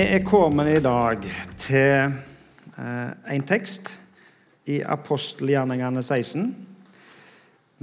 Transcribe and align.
Vi 0.00 0.06
er 0.14 0.22
kommet 0.24 0.68
i 0.70 0.80
dag 0.80 1.24
til 1.60 2.12
eh, 2.80 3.08
en 3.34 3.42
tekst 3.44 3.90
i 4.72 4.78
apostelgjerningene 4.80 6.00
16. 6.00 6.46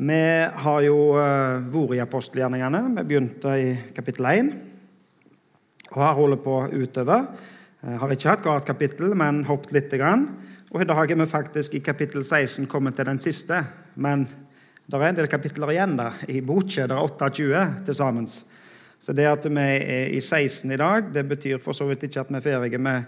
Vi 0.01 0.23
har 0.63 0.79
jo 0.87 0.95
eh, 1.21 1.67
vært 1.75 1.93
i 1.93 2.01
apostelgjerningene. 2.01 2.81
Vi 2.95 3.03
begynte 3.11 3.53
i 3.61 3.69
kapittel 3.93 4.31
1 4.31 4.49
og 5.91 6.01
har 6.07 6.17
holdt 6.17 6.41
på 6.47 6.57
utover. 6.73 7.29
Jeg 7.85 8.01
har 8.01 8.15
ikke 8.17 8.33
hatt 8.33 8.45
galt 8.49 8.71
kapittel, 8.71 9.13
men 9.13 9.45
hoppet 9.45 9.77
lite 9.77 10.01
grann. 10.01 10.25
Og 10.73 10.81
i 10.81 10.89
dag 10.89 11.13
er 11.13 11.21
vi 11.21 11.31
faktisk 11.37 11.77
i 11.77 11.85
kapittel 11.85 12.25
16 12.25 12.65
kommet 12.65 12.97
til 12.97 13.11
den 13.11 13.21
siste. 13.21 13.61
Men 13.93 14.25
det 14.25 14.97
er 14.97 15.11
en 15.11 15.21
del 15.21 15.29
kapitler 15.29 15.75
igjen 15.75 15.99
da, 16.01 16.15
i 16.25 16.41
boka. 16.41 16.89
Det 16.89 16.97
er 16.97 17.11
28 17.13 17.67
til 17.85 18.01
sammen. 18.01 18.31
Så 18.99 19.13
det 19.13 19.27
at 19.29 19.45
vi 19.45 19.61
er 19.61 20.09
i 20.15 20.21
16 20.21 20.71
i 20.73 20.79
dag, 20.79 21.11
det 21.13 21.25
betyr 21.29 21.61
for 21.63 21.77
så 21.77 21.85
vidt 21.89 22.07
ikke 22.07 22.23
at 22.23 22.31
vi 22.31 22.39
er 22.39 22.45
ferdige 22.45 22.81
med 22.81 23.03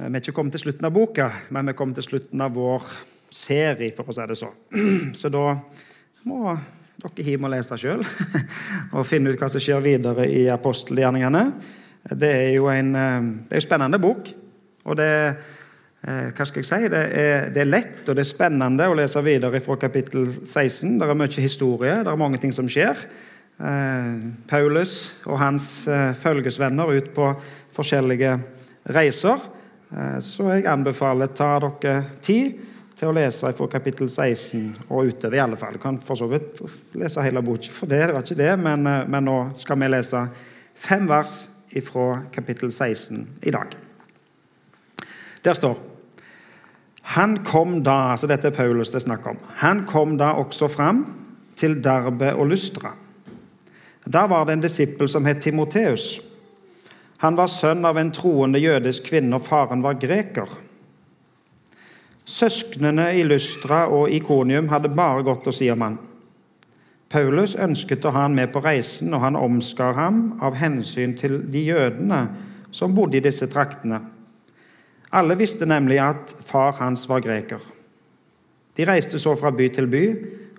Vi 0.00 0.06
er 0.06 0.20
ikke 0.22 0.32
kommet 0.32 0.54
til 0.54 0.62
slutten 0.64 0.86
av 0.86 0.94
boka, 0.94 1.26
men 1.50 1.66
vi 1.66 1.72
er 1.74 1.76
kommet 1.76 1.98
til 1.98 2.06
slutten 2.06 2.40
av 2.40 2.54
vår 2.54 2.84
serie, 3.30 3.92
for 3.96 4.08
å 4.08 4.14
si 4.16 4.26
det 4.30 4.36
så. 4.38 4.48
Så 5.20 5.28
da 5.28 5.54
må 6.24 6.54
dere 7.00 7.26
hjem 7.26 7.46
og 7.48 7.52
lese 7.52 7.76
sjøl 7.80 8.00
og 8.96 9.06
finne 9.08 9.32
ut 9.32 9.40
hva 9.40 9.48
som 9.52 9.62
skjer 9.62 9.82
videre 9.84 10.26
i 10.28 10.46
apostelgjerningene. 10.52 11.44
Det 12.16 12.30
er 12.30 12.52
jo 12.54 12.70
en, 12.72 12.92
det 12.94 13.56
er 13.56 13.60
en 13.60 13.66
spennende 13.66 14.00
bok. 14.00 14.30
Og 14.88 14.96
det, 14.96 15.10
hva 16.00 16.46
skal 16.48 16.62
jeg 16.62 16.68
si, 16.70 16.80
det 16.92 17.02
er, 17.20 17.50
det 17.52 17.64
er, 17.64 17.68
lett 17.68 18.08
og 18.08 18.16
det 18.16 18.24
er 18.24 18.30
spennende 18.30 18.88
å 18.88 18.96
lese 18.96 19.20
videre 19.24 19.60
fra 19.64 19.76
kapittel 19.80 20.30
16. 20.46 20.96
Det 21.00 21.08
er 21.08 21.20
mye 21.20 21.44
historie, 21.44 21.98
det 22.00 22.12
er 22.12 22.20
mange 22.20 22.40
ting 22.40 22.54
som 22.56 22.68
skjer. 22.70 23.04
Eh, 23.60 24.20
Paulus 24.48 25.20
og 25.28 25.36
hans 25.36 25.84
eh, 25.88 26.14
følgesvenner 26.16 26.94
ut 26.96 27.10
på 27.12 27.26
forskjellige 27.76 28.38
reiser. 28.96 29.42
Eh, 29.92 30.16
så 30.24 30.46
jeg 30.54 30.68
anbefaler 30.70 31.28
ta 31.36 31.58
dere 31.60 31.98
tid 32.24 32.62
til 32.96 33.10
å 33.10 33.16
lese 33.16 33.50
fra 33.56 33.68
kapittel 33.68 34.08
16 34.08 34.86
og 34.88 35.10
utover. 35.10 35.36
i 35.36 35.42
alle 35.44 35.58
fall. 35.60 35.76
Du 35.76 35.82
kan 35.82 35.98
for 36.00 36.16
så 36.16 36.28
vidt 36.30 36.62
lese 36.96 37.24
hele 37.24 37.42
boka 37.44 37.72
for 37.72 37.88
det, 37.88 38.00
det 38.06 38.16
var 38.16 38.24
ikke 38.24 38.40
det, 38.40 38.54
men, 38.60 38.88
men 39.12 39.28
nå 39.28 39.36
skal 39.56 39.80
vi 39.80 39.90
lese 39.92 40.24
fem 40.74 41.04
vers 41.08 41.36
fra 41.84 42.06
kapittel 42.32 42.72
16 42.72 43.28
i 43.44 43.52
dag. 43.52 43.76
Der 45.44 45.54
står 45.54 45.78
Han 47.16 47.44
kom 47.44 47.82
da 47.82 48.12
altså 48.12 48.26
Dette 48.26 48.48
er 48.48 48.56
Paulus 48.56 48.88
det 48.88 49.00
er 49.02 49.06
snakk 49.06 49.26
om. 49.26 49.38
Han 49.60 49.84
kom 49.86 50.16
da 50.18 50.32
også 50.40 50.68
fram 50.68 51.04
til 51.56 51.80
Derbe 51.84 52.34
og 52.34 52.48
Lystra 52.52 52.92
der 54.04 54.28
var 54.28 54.46
det 54.46 54.52
en 54.52 54.64
disippel 54.64 55.08
som 55.08 55.24
het 55.28 55.42
Timoteus. 55.42 56.20
Han 57.20 57.36
var 57.36 57.50
sønn 57.52 57.84
av 57.84 57.98
en 58.00 58.12
troende 58.16 58.58
jødisk 58.58 59.10
kvinne, 59.10 59.36
og 59.36 59.44
faren 59.44 59.82
var 59.84 59.98
greker. 60.00 60.48
Søsknene 62.24 63.10
i 63.18 63.24
Lystra 63.26 63.86
og 63.92 64.12
Ikonium 64.14 64.70
hadde 64.70 64.92
bare 64.94 65.24
godt 65.26 65.50
å 65.50 65.54
si 65.54 65.68
om 65.72 65.84
han. 65.84 65.98
Paulus 67.10 67.56
ønsket 67.58 68.06
å 68.06 68.12
ha 68.14 68.24
han 68.28 68.36
med 68.38 68.52
på 68.54 68.62
reisen, 68.62 69.12
og 69.14 69.24
han 69.24 69.36
omskar 69.36 69.96
ham 69.98 70.22
av 70.40 70.56
hensyn 70.56 71.16
til 71.18 71.40
de 71.50 71.64
jødene 71.66 72.20
som 72.70 72.94
bodde 72.94 73.18
i 73.18 73.24
disse 73.24 73.50
traktene. 73.50 73.98
Alle 75.10 75.34
visste 75.34 75.66
nemlig 75.66 75.98
at 75.98 76.30
far 76.46 76.76
hans 76.78 77.08
var 77.10 77.24
greker. 77.24 77.60
De 78.78 78.86
reiste 78.86 79.18
så 79.18 79.34
fra 79.36 79.50
by 79.50 79.66
til 79.74 79.90
by 79.90 80.04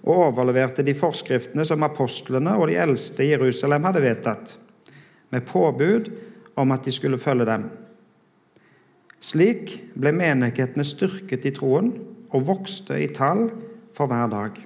og 0.02 0.26
overleverte 0.32 0.86
de 0.86 0.95
forskriftene 0.98 1.66
som 1.67 1.84
apostlene 1.86 2.56
og 2.58 2.70
de 2.72 2.80
eldste 2.82 3.26
i 3.26 3.32
Jerusalem 3.36 3.86
hadde 3.89 4.04
vedtatt, 4.04 4.56
med 5.32 5.45
påbud 5.48 6.10
om 6.60 6.73
at 6.73 6.86
de 6.86 6.94
skulle 6.94 7.22
følge 7.22 7.48
dem. 7.48 7.67
Slik 9.22 9.76
ble 9.94 10.14
menighetene 10.17 10.86
styrket 10.88 11.45
i 11.45 11.54
troen 11.54 11.94
og 12.34 12.48
vokste 12.48 12.98
i 12.98 13.11
tall 13.14 13.50
for 13.94 14.10
hver 14.10 14.32
dag. 14.32 14.58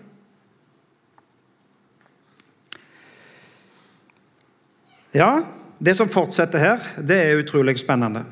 Ja, 5.16 5.30
det 5.80 5.96
som 5.96 6.12
fortsetter 6.12 6.60
her, 6.60 6.88
det 7.00 7.18
er 7.20 7.40
utrolig 7.40 7.78
spennende. 7.80 8.26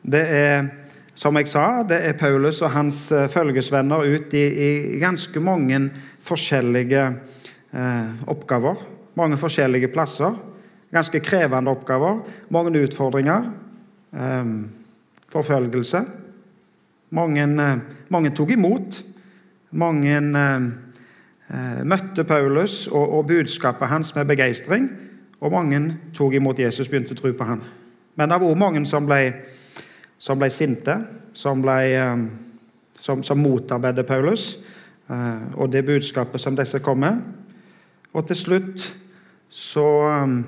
Det 0.00 0.20
er, 0.20 0.68
som 1.14 1.36
jeg 1.36 1.48
sa, 1.50 1.82
det 1.84 1.98
er 2.06 2.18
Paulus 2.18 2.62
og 2.62 2.72
hans 2.74 3.10
eh, 3.12 3.28
følgesvenner 3.28 4.06
ut 4.06 4.34
i, 4.34 4.44
i 4.46 4.98
ganske 5.00 5.40
mange 5.42 5.82
forskjellige 6.24 7.02
eh, 7.74 8.28
oppgaver. 8.30 8.80
Mange 9.18 9.36
forskjellige 9.40 9.90
plasser. 9.92 10.36
Ganske 10.94 11.20
krevende 11.20 11.70
oppgaver. 11.70 12.22
Mange 12.50 12.84
utfordringer. 12.86 13.50
Eh, 14.14 14.54
forfølgelse. 15.32 16.04
Mange, 17.10 17.42
eh, 17.42 17.78
mange, 18.08 18.30
tok 18.30 18.50
imot. 18.50 19.02
Mange 19.70 20.16
eh, 20.16 20.66
eh, 21.50 21.84
møtte 21.84 22.24
Paulus 22.24 22.86
og, 22.86 23.18
og, 23.18 23.26
budskapet 23.26 23.88
hans 23.88 24.14
med 24.14 24.26
begeistring. 24.26 24.90
Og 25.40 25.52
mange 25.52 25.96
tok 26.14 26.34
imot 26.34 26.58
Jesus 26.58 26.88
begynte 26.88 27.16
å 27.16 27.20
tro 27.20 27.32
på 27.32 27.46
ham. 27.48 27.62
Men 28.14 28.28
det 28.28 28.38
var 28.40 28.46
også 28.46 28.60
mange 28.60 28.86
som 28.86 29.06
ble, 29.08 29.32
som 30.20 30.40
ble 30.40 30.50
sinte, 30.52 30.96
som, 31.32 31.62
ble, 31.64 31.78
eh, 31.96 32.24
som, 32.94 33.22
som 33.24 33.40
motarbeidet 33.40 34.06
Paulus. 34.08 34.58
Eh, 35.10 35.42
og 35.56 35.72
det 35.72 35.86
budskapet 35.88 36.40
som 36.40 36.56
disse 36.56 36.82
kom 36.84 37.00
med. 37.02 37.20
Og 38.12 38.26
til 38.28 38.36
slutt 38.36 38.90
så 39.50 39.86
um, 40.06 40.44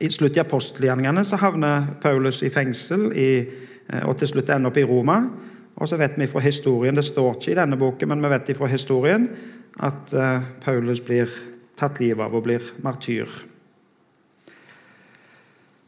I 0.00 0.08
slutt 0.08 0.36
i 0.36 0.40
apostelgjerningene 0.40 1.24
så 1.28 1.36
havner 1.36 1.90
Paulus 2.00 2.40
i 2.42 2.48
fengsel 2.50 3.10
i, 3.12 3.30
eh, 3.88 4.04
og 4.08 4.16
til 4.16 4.30
slutt 4.30 4.50
ender 4.50 4.70
opp 4.70 4.78
i 4.80 4.86
Roma. 4.88 5.18
Og 5.76 5.88
så 5.88 5.98
vet 6.00 6.16
vi 6.16 6.26
fra 6.26 6.40
historien, 6.40 6.94
Det 6.94 7.04
står 7.04 7.34
ikke 7.34 7.52
i 7.52 7.58
denne 7.60 7.76
boken, 7.76 8.08
men 8.08 8.22
vi 8.22 8.28
vet 8.28 8.56
fra 8.56 8.66
historien 8.66 9.28
at 9.80 10.12
uh, 10.14 10.42
Paulus 10.60 11.00
blir 11.00 11.28
tatt 11.76 12.00
livet 12.00 12.24
av 12.24 12.34
og 12.34 12.42
blir 12.44 12.62
martyr. 12.84 13.28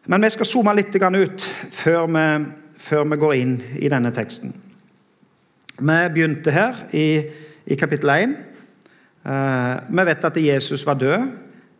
Men 0.07 0.23
vi 0.23 0.31
skal 0.31 0.47
zoome 0.47 0.75
litt 0.75 0.97
ut 0.97 1.45
før 1.71 2.07
vi, 2.07 2.25
før 2.85 3.09
vi 3.09 3.21
går 3.21 3.35
inn 3.41 3.57
i 3.81 3.91
denne 3.93 4.13
teksten. 4.15 4.53
Vi 5.75 5.99
begynte 6.15 6.53
her 6.55 6.85
i 6.95 7.07
i 7.65 7.77
kapittel 7.81 8.11
1. 8.13 8.35
Eh, 9.25 9.77
vi 9.89 10.05
vet 10.05 10.25
at 10.29 10.37
Jesus 10.37 10.85
var 10.87 10.99
død, 11.01 11.31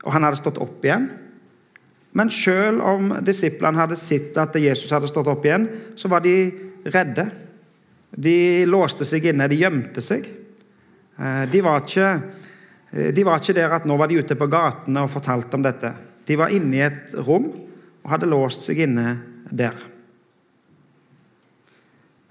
og 0.05 0.13
han 0.13 0.25
hadde 0.25 0.41
stått 0.41 0.61
opp 0.63 0.85
igjen. 0.85 1.11
Men 2.15 2.31
selv 2.31 2.85
om 2.87 3.11
disiplene 3.27 3.81
hadde 3.81 3.99
sett 3.99 4.37
at 4.41 4.55
Jesus 4.61 4.93
hadde 4.95 5.11
stått 5.11 5.29
opp 5.29 5.45
igjen, 5.45 5.67
så 5.99 6.09
var 6.09 6.25
de 6.25 6.37
redde. 6.95 7.27
De 8.15 8.65
låste 8.71 9.07
seg 9.09 9.27
inne, 9.33 9.49
de 9.51 9.59
gjemte 9.61 10.05
seg. 10.05 10.29
Eh, 11.19 11.45
de 11.51 11.63
var 11.65 11.83
ikke, 11.83 12.11
eh, 12.93 13.11
de 13.13 13.27
var 13.27 13.43
ikke 13.43 13.57
der 13.57 13.77
at 13.77 13.85
nå 13.85 13.99
var 13.99 14.09
de 14.09 14.23
ute 14.23 14.39
på 14.39 14.49
gatene 14.49 15.05
og 15.05 15.13
fortalte 15.13 15.59
om 15.59 15.67
dette. 15.67 15.93
De 16.25 16.37
var 16.37 16.55
inne 16.55 16.77
i 16.77 16.87
et 16.87 17.13
rom 17.27 17.51
og 17.53 18.11
hadde 18.11 18.31
låst 18.31 18.65
seg 18.65 18.87
inne 18.87 19.19
der. 19.51 19.75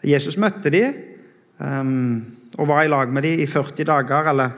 Jesus 0.04 0.38
møtte 0.42 0.72
de, 0.74 0.84
um, 1.60 2.24
og 2.58 2.70
var 2.70 2.84
i 2.84 2.92
lag 2.92 3.12
med 3.14 3.26
dem 3.26 3.40
i 3.44 3.48
40 3.50 3.88
dager. 3.88 4.30
eller 4.30 4.52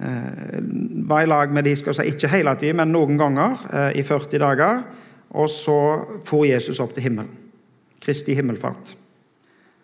eh, 0.00 0.58
var 1.06 1.22
i 1.22 1.26
lag 1.26 1.52
med 1.52 1.64
dem 1.64 1.76
skal 1.76 1.94
si, 1.94 2.08
ikke 2.10 2.30
hele 2.32 2.54
tiden, 2.58 2.80
men 2.80 2.92
noen 2.94 3.18
ganger 3.20 3.66
eh, 3.72 4.00
i 4.00 4.02
40 4.02 4.42
dager. 4.42 4.82
Og 5.30 5.50
så 5.50 5.78
for 6.26 6.46
Jesus 6.48 6.80
opp 6.82 6.94
til 6.94 7.06
himmelen. 7.06 7.30
Kristi 8.00 8.34
himmelfart. 8.34 8.96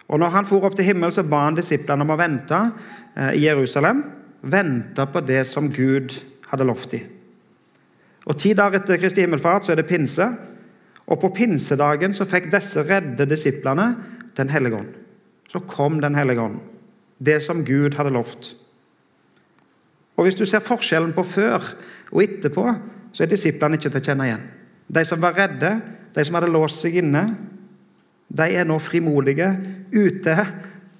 Og 0.09 0.19
når 0.23 0.33
han 0.35 0.47
for 0.49 0.65
opp 0.67 0.75
til 0.79 0.87
himmelen, 0.89 1.13
så 1.13 1.27
ba 1.27 1.45
han 1.47 1.59
disiplene 1.59 2.03
om 2.07 2.15
å 2.15 2.19
vente 2.19 2.59
eh, 3.15 3.37
i 3.39 3.45
Jerusalem. 3.47 4.03
Vente 4.47 5.07
på 5.11 5.23
det 5.27 5.45
som 5.47 5.71
Gud 5.71 6.15
hadde 6.51 6.67
lovt 6.67 6.95
dem. 6.95 7.13
Og 8.27 8.35
Ti 8.39 8.57
dager 8.59 8.81
etter 8.81 8.99
Kristi 8.99 9.23
himmelfart 9.23 9.67
så 9.67 9.75
er 9.75 9.81
det 9.81 9.91
pinse. 9.91 10.27
Og 11.07 11.21
på 11.23 11.31
pinsedagen 11.35 12.15
så 12.15 12.27
fikk 12.27 12.49
disse 12.51 12.83
redde 12.87 13.29
disiplene 13.31 13.93
Den 14.37 14.53
hellige 14.53 14.83
ånd. 14.83 14.97
Så 15.49 15.61
kom 15.65 16.01
Den 16.01 16.15
hellige 16.15 16.43
ånd 16.43 16.61
det 17.19 17.41
som 17.45 17.65
Gud 17.65 17.97
hadde 17.97 18.11
lovt. 18.11 18.55
Og 20.17 20.25
Hvis 20.25 20.35
du 20.35 20.45
ser 20.45 20.65
forskjellen 20.65 21.13
på 21.13 21.23
før 21.23 21.75
og 22.13 22.23
etterpå, 22.23 22.75
så 23.13 23.25
er 23.25 23.31
disiplene 23.31 23.77
ikke 23.77 23.91
til 23.91 24.01
å 24.01 24.07
kjenne 24.07 24.29
igjen. 24.29 24.47
De 24.89 25.05
som 25.05 25.21
var 25.21 25.37
redde, 25.37 25.73
de 26.15 26.25
som 26.25 26.39
hadde 26.39 26.53
låst 26.53 26.85
seg 26.85 26.97
inne, 27.03 27.25
de 28.29 28.47
er 28.59 28.65
nå 28.67 28.79
frimodige, 28.83 29.49
ute, 29.93 30.37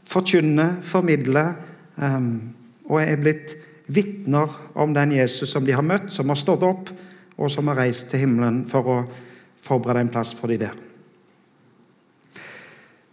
forkynner, 0.07 0.77
formidler 0.83 1.57
um, 1.97 2.55
og 2.87 3.01
er 3.03 3.19
blitt 3.21 3.57
vitner 3.91 4.53
om 4.79 4.95
den 4.95 5.17
Jesus 5.17 5.51
som 5.51 5.65
de 5.67 5.75
har 5.75 5.85
møtt, 5.87 6.13
som 6.13 6.29
har 6.31 6.39
stått 6.39 6.65
opp, 6.67 6.93
og 7.37 7.51
som 7.53 7.69
har 7.69 7.83
reist 7.83 8.11
til 8.11 8.25
himmelen 8.25 8.65
for 8.71 8.93
å 8.93 8.99
forberede 9.67 10.07
en 10.07 10.13
plass 10.13 10.33
for 10.37 10.53
de 10.53 10.61
der. 10.67 10.86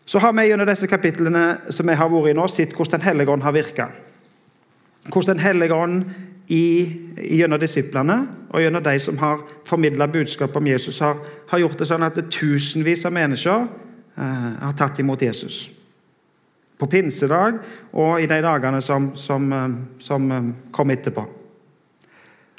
Så 0.05 0.19
har 0.19 0.33
vi 0.33 0.47
gjennom 0.47 0.67
disse 0.67 0.87
kapitlene 0.87 1.43
som 1.71 1.87
vi 1.87 1.95
har 1.95 2.11
vært 2.11 2.33
i 2.33 2.35
nå, 2.35 2.47
sett 2.51 2.75
hvordan 2.75 2.99
Den 2.99 3.07
hellige 3.07 3.31
ånd 3.31 3.43
har 3.43 3.55
virka. 3.55 3.89
Hvordan 5.07 5.37
Den 5.37 5.45
hellige 5.45 5.73
ånd 5.75 6.03
gjennom 6.47 7.59
disiplene 7.59 8.17
og 8.51 8.61
gjennom 8.61 8.83
de 8.83 8.97
som 8.99 9.17
har 9.17 9.45
formidla 9.65 10.07
budskap 10.11 10.55
om 10.55 10.67
Jesus, 10.67 10.99
har, 10.99 11.17
har, 11.49 11.59
gjort 11.59 11.79
det 11.79 11.87
sånn 11.87 12.03
at 12.03 12.19
tusenvis 12.29 13.05
av 13.07 13.15
mennesker 13.15 13.63
eh, 13.63 14.49
har 14.59 14.75
tatt 14.77 14.99
imot 14.99 15.23
Jesus. 15.23 15.69
På 16.77 16.89
pinsedag 16.91 17.61
og 17.93 18.19
i 18.19 18.27
de 18.27 18.41
dagene 18.43 18.81
som, 18.83 19.13
som, 19.15 19.47
eh, 19.53 19.79
som 20.03 20.31
eh, 20.31 20.51
kom 20.75 20.91
etterpå. 20.91 21.23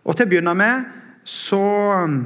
Og 0.05 0.17
Til 0.17 0.27
å 0.27 0.33
begynne 0.33 0.57
med 0.57 0.89
så 1.29 1.65
eh, 1.93 2.17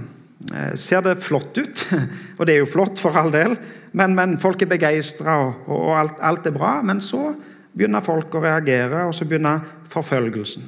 ser 0.79 1.03
det 1.03 1.19
flott 1.23 1.59
ut. 1.59 1.85
Og 2.39 2.47
det 2.47 2.55
er 2.55 2.63
jo 2.63 2.71
flott, 2.71 3.01
for 3.03 3.17
all 3.19 3.33
del. 3.35 3.57
Men, 3.93 4.15
men 4.15 4.39
folk 4.39 4.63
er 4.63 4.71
begeistra, 4.71 5.39
og, 5.41 5.69
og 5.73 5.95
alt, 5.99 6.19
alt, 6.23 6.47
er 6.47 6.55
bra. 6.55 6.79
Men 6.87 7.01
så 7.03 7.33
begynner 7.75 8.05
folk 8.05 8.35
å 8.35 8.43
reagere, 8.43 9.07
og 9.09 9.15
så 9.17 9.27
begynner 9.29 9.65
forfølgelsen. 9.89 10.67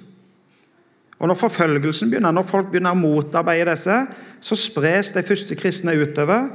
Og 1.20 1.28
Når 1.28 1.36
forfølgelsen 1.36 2.10
begynner, 2.10 2.32
når 2.32 2.46
folk 2.48 2.70
begynner 2.70 2.96
å 2.96 2.98
motarbeide 2.98 3.74
disse, 3.74 3.96
så 4.40 4.56
spres 4.56 5.12
de 5.12 5.22
første 5.22 5.56
kristne 5.58 5.92
utover. 6.00 6.48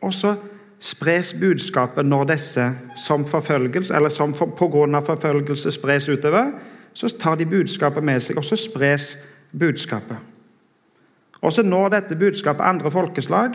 Og 0.00 0.14
så 0.14 0.36
spres 0.78 1.32
budskapet 1.34 2.06
når 2.06 2.30
disse 2.30 2.68
som 3.02 3.26
forfølgelse, 3.26 3.94
eller 3.96 4.12
som 4.14 4.34
for, 4.34 4.54
av 4.86 5.10
forfølgelse 5.10 5.74
spres 5.74 6.08
utover. 6.08 6.52
Så 6.94 7.10
tar 7.18 7.36
de 7.36 7.48
budskapet 7.50 8.04
med 8.04 8.22
seg, 8.22 8.38
og 8.38 8.46
så 8.46 8.56
spres 8.56 9.16
budskapet. 9.50 10.35
Og 11.46 11.54
så 11.54 11.62
når 11.62 11.92
dette 11.94 12.18
budskapet 12.18 12.66
andre 12.66 12.90
folkeslag, 12.90 13.54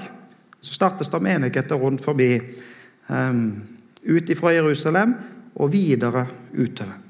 så 0.61 0.73
startes 0.77 1.09
det 1.11 1.21
menigheter 1.21 1.75
rundt 1.75 2.03
forbi. 2.03 2.37
Um, 3.09 3.43
ut 4.07 4.29
ifra 4.29 4.53
Jerusalem 4.55 5.15
og 5.55 5.73
videre 5.73 6.25
utover. 6.53 7.01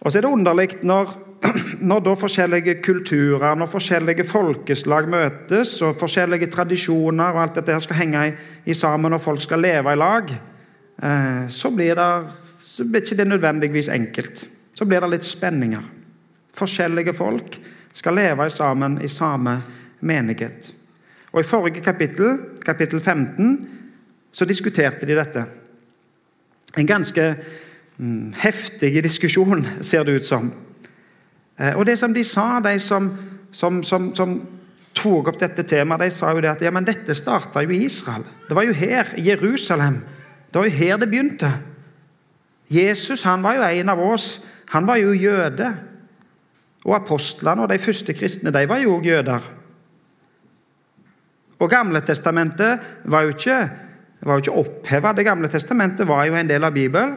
Og 0.00 0.12
så 0.12 0.18
er 0.18 0.26
det 0.26 0.32
underlig 0.32 0.68
når, 0.82 1.12
når 1.90 2.02
da 2.02 2.14
forskjellige 2.18 2.74
kulturer, 2.82 3.54
når 3.54 3.70
forskjellige 3.70 4.26
folkeslag 4.26 5.08
møtes, 5.10 5.76
og 5.82 5.96
forskjellige 6.00 6.50
tradisjoner 6.52 7.30
og 7.30 7.42
alt 7.42 7.60
dette 7.60 7.78
skal 7.86 8.00
henge 8.02 8.26
i, 8.28 8.34
i 8.70 8.74
sammen, 8.74 9.14
og 9.16 9.22
folk 9.22 9.42
skal 9.42 9.62
leve 9.62 9.94
i 9.94 10.00
lag, 10.00 10.34
eh, 11.02 11.46
så 11.48 11.70
blir 11.70 11.94
det 11.94 12.10
så 12.66 12.84
blir 12.84 13.04
ikke 13.04 13.16
det 13.20 13.28
nødvendigvis 13.28 13.88
enkelt. 13.88 14.46
Så 14.74 14.84
blir 14.84 15.00
det 15.00 15.10
litt 15.12 15.24
spenninger. 15.24 15.82
Forskjellige 16.56 17.12
folk 17.14 17.58
skal 17.96 18.16
leve 18.18 18.50
sammen 18.52 18.98
i 19.04 19.08
samme 19.08 19.56
menighet. 20.00 20.72
Og 21.32 21.40
I 21.40 21.48
forrige 21.48 21.84
kapittel, 21.84 22.38
kapittel 22.64 23.00
15, 23.00 23.68
så 24.32 24.44
diskuterte 24.44 25.06
de 25.06 25.16
dette. 25.16 25.44
En 26.76 26.86
ganske 26.86 27.24
mm, 27.96 28.34
heftig 28.42 29.02
diskusjon, 29.04 29.64
ser 29.80 30.04
det 30.04 30.20
ut 30.20 30.28
som. 30.28 30.50
Eh, 31.56 31.72
og 31.76 31.86
det 31.88 31.96
som 31.98 32.14
de 32.14 32.24
sa, 32.24 32.60
de 32.60 32.76
som, 32.80 33.08
som, 33.52 33.82
som, 33.82 34.10
som 34.16 34.36
tok 34.96 35.32
opp 35.32 35.40
dette 35.40 35.64
temaet, 35.68 36.04
de 36.04 36.10
sa 36.12 36.34
jo 36.34 36.44
det 36.44 36.52
at 36.52 36.64
ja, 36.64 36.72
men 36.72 36.84
dette 36.84 37.16
starta 37.16 37.64
jo 37.64 37.72
i 37.72 37.84
Israel. 37.88 38.24
Det 38.48 38.56
var 38.56 38.68
jo 38.68 38.76
her, 38.76 39.14
i 39.16 39.24
Jerusalem. 39.30 40.02
Det 40.52 40.60
var 40.60 40.68
jo 40.68 40.76
her 40.76 41.00
det 41.00 41.10
begynte. 41.10 41.52
Jesus 42.68 43.22
han 43.22 43.44
var 43.44 43.56
jo 43.56 43.68
en 43.68 43.92
av 43.92 44.00
oss. 44.04 44.30
Han 44.72 44.88
var 44.88 45.00
jo 45.00 45.14
jøde. 45.16 45.72
Og 46.86 46.94
apostlene 46.94 47.64
og 47.64 47.70
de 47.72 47.82
første 47.82 48.14
kristne 48.14 48.52
de 48.54 48.62
var 48.70 48.82
jo 48.82 49.00
jøder. 49.02 49.52
Og 51.58 51.70
Gamle 51.72 52.02
testamentet 52.04 52.82
var 53.04 53.24
jo 53.26 53.34
ikke, 53.34 53.58
var 54.28 54.42
ikke 54.42 54.58
oppheva. 54.60 55.12
Det 55.16 55.24
gamle 55.24 55.48
testamentet 55.48 56.08
var 56.08 56.26
jo 56.28 56.36
en 56.36 56.48
del 56.48 56.64
av 56.64 56.74
Bibelen. 56.74 57.16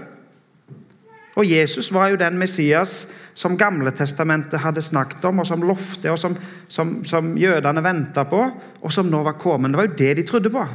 Og 1.35 1.45
Jesus 1.45 1.91
var 1.93 2.09
jo 2.11 2.19
den 2.19 2.39
Messias 2.39 3.07
som 3.37 3.57
Gamle 3.57 3.91
testamentet 3.95 4.59
hadde 4.59 4.81
snakket 4.83 5.25
om, 5.29 5.39
og 5.39 5.47
som 5.47 5.61
lovte, 5.63 6.11
og 6.11 6.19
som, 6.19 6.35
som, 6.67 6.97
som 7.07 7.35
jødene 7.37 7.83
venta 7.83 8.25
på, 8.27 8.41
og 8.81 8.91
som 8.91 9.07
nå 9.07 9.21
var 9.23 9.37
kommet. 9.39 9.71
Det 9.71 9.79
var 9.79 9.87
jo 9.87 9.99
det 10.01 10.15
de 10.17 10.25
trodde 10.27 10.51
på. 10.51 10.65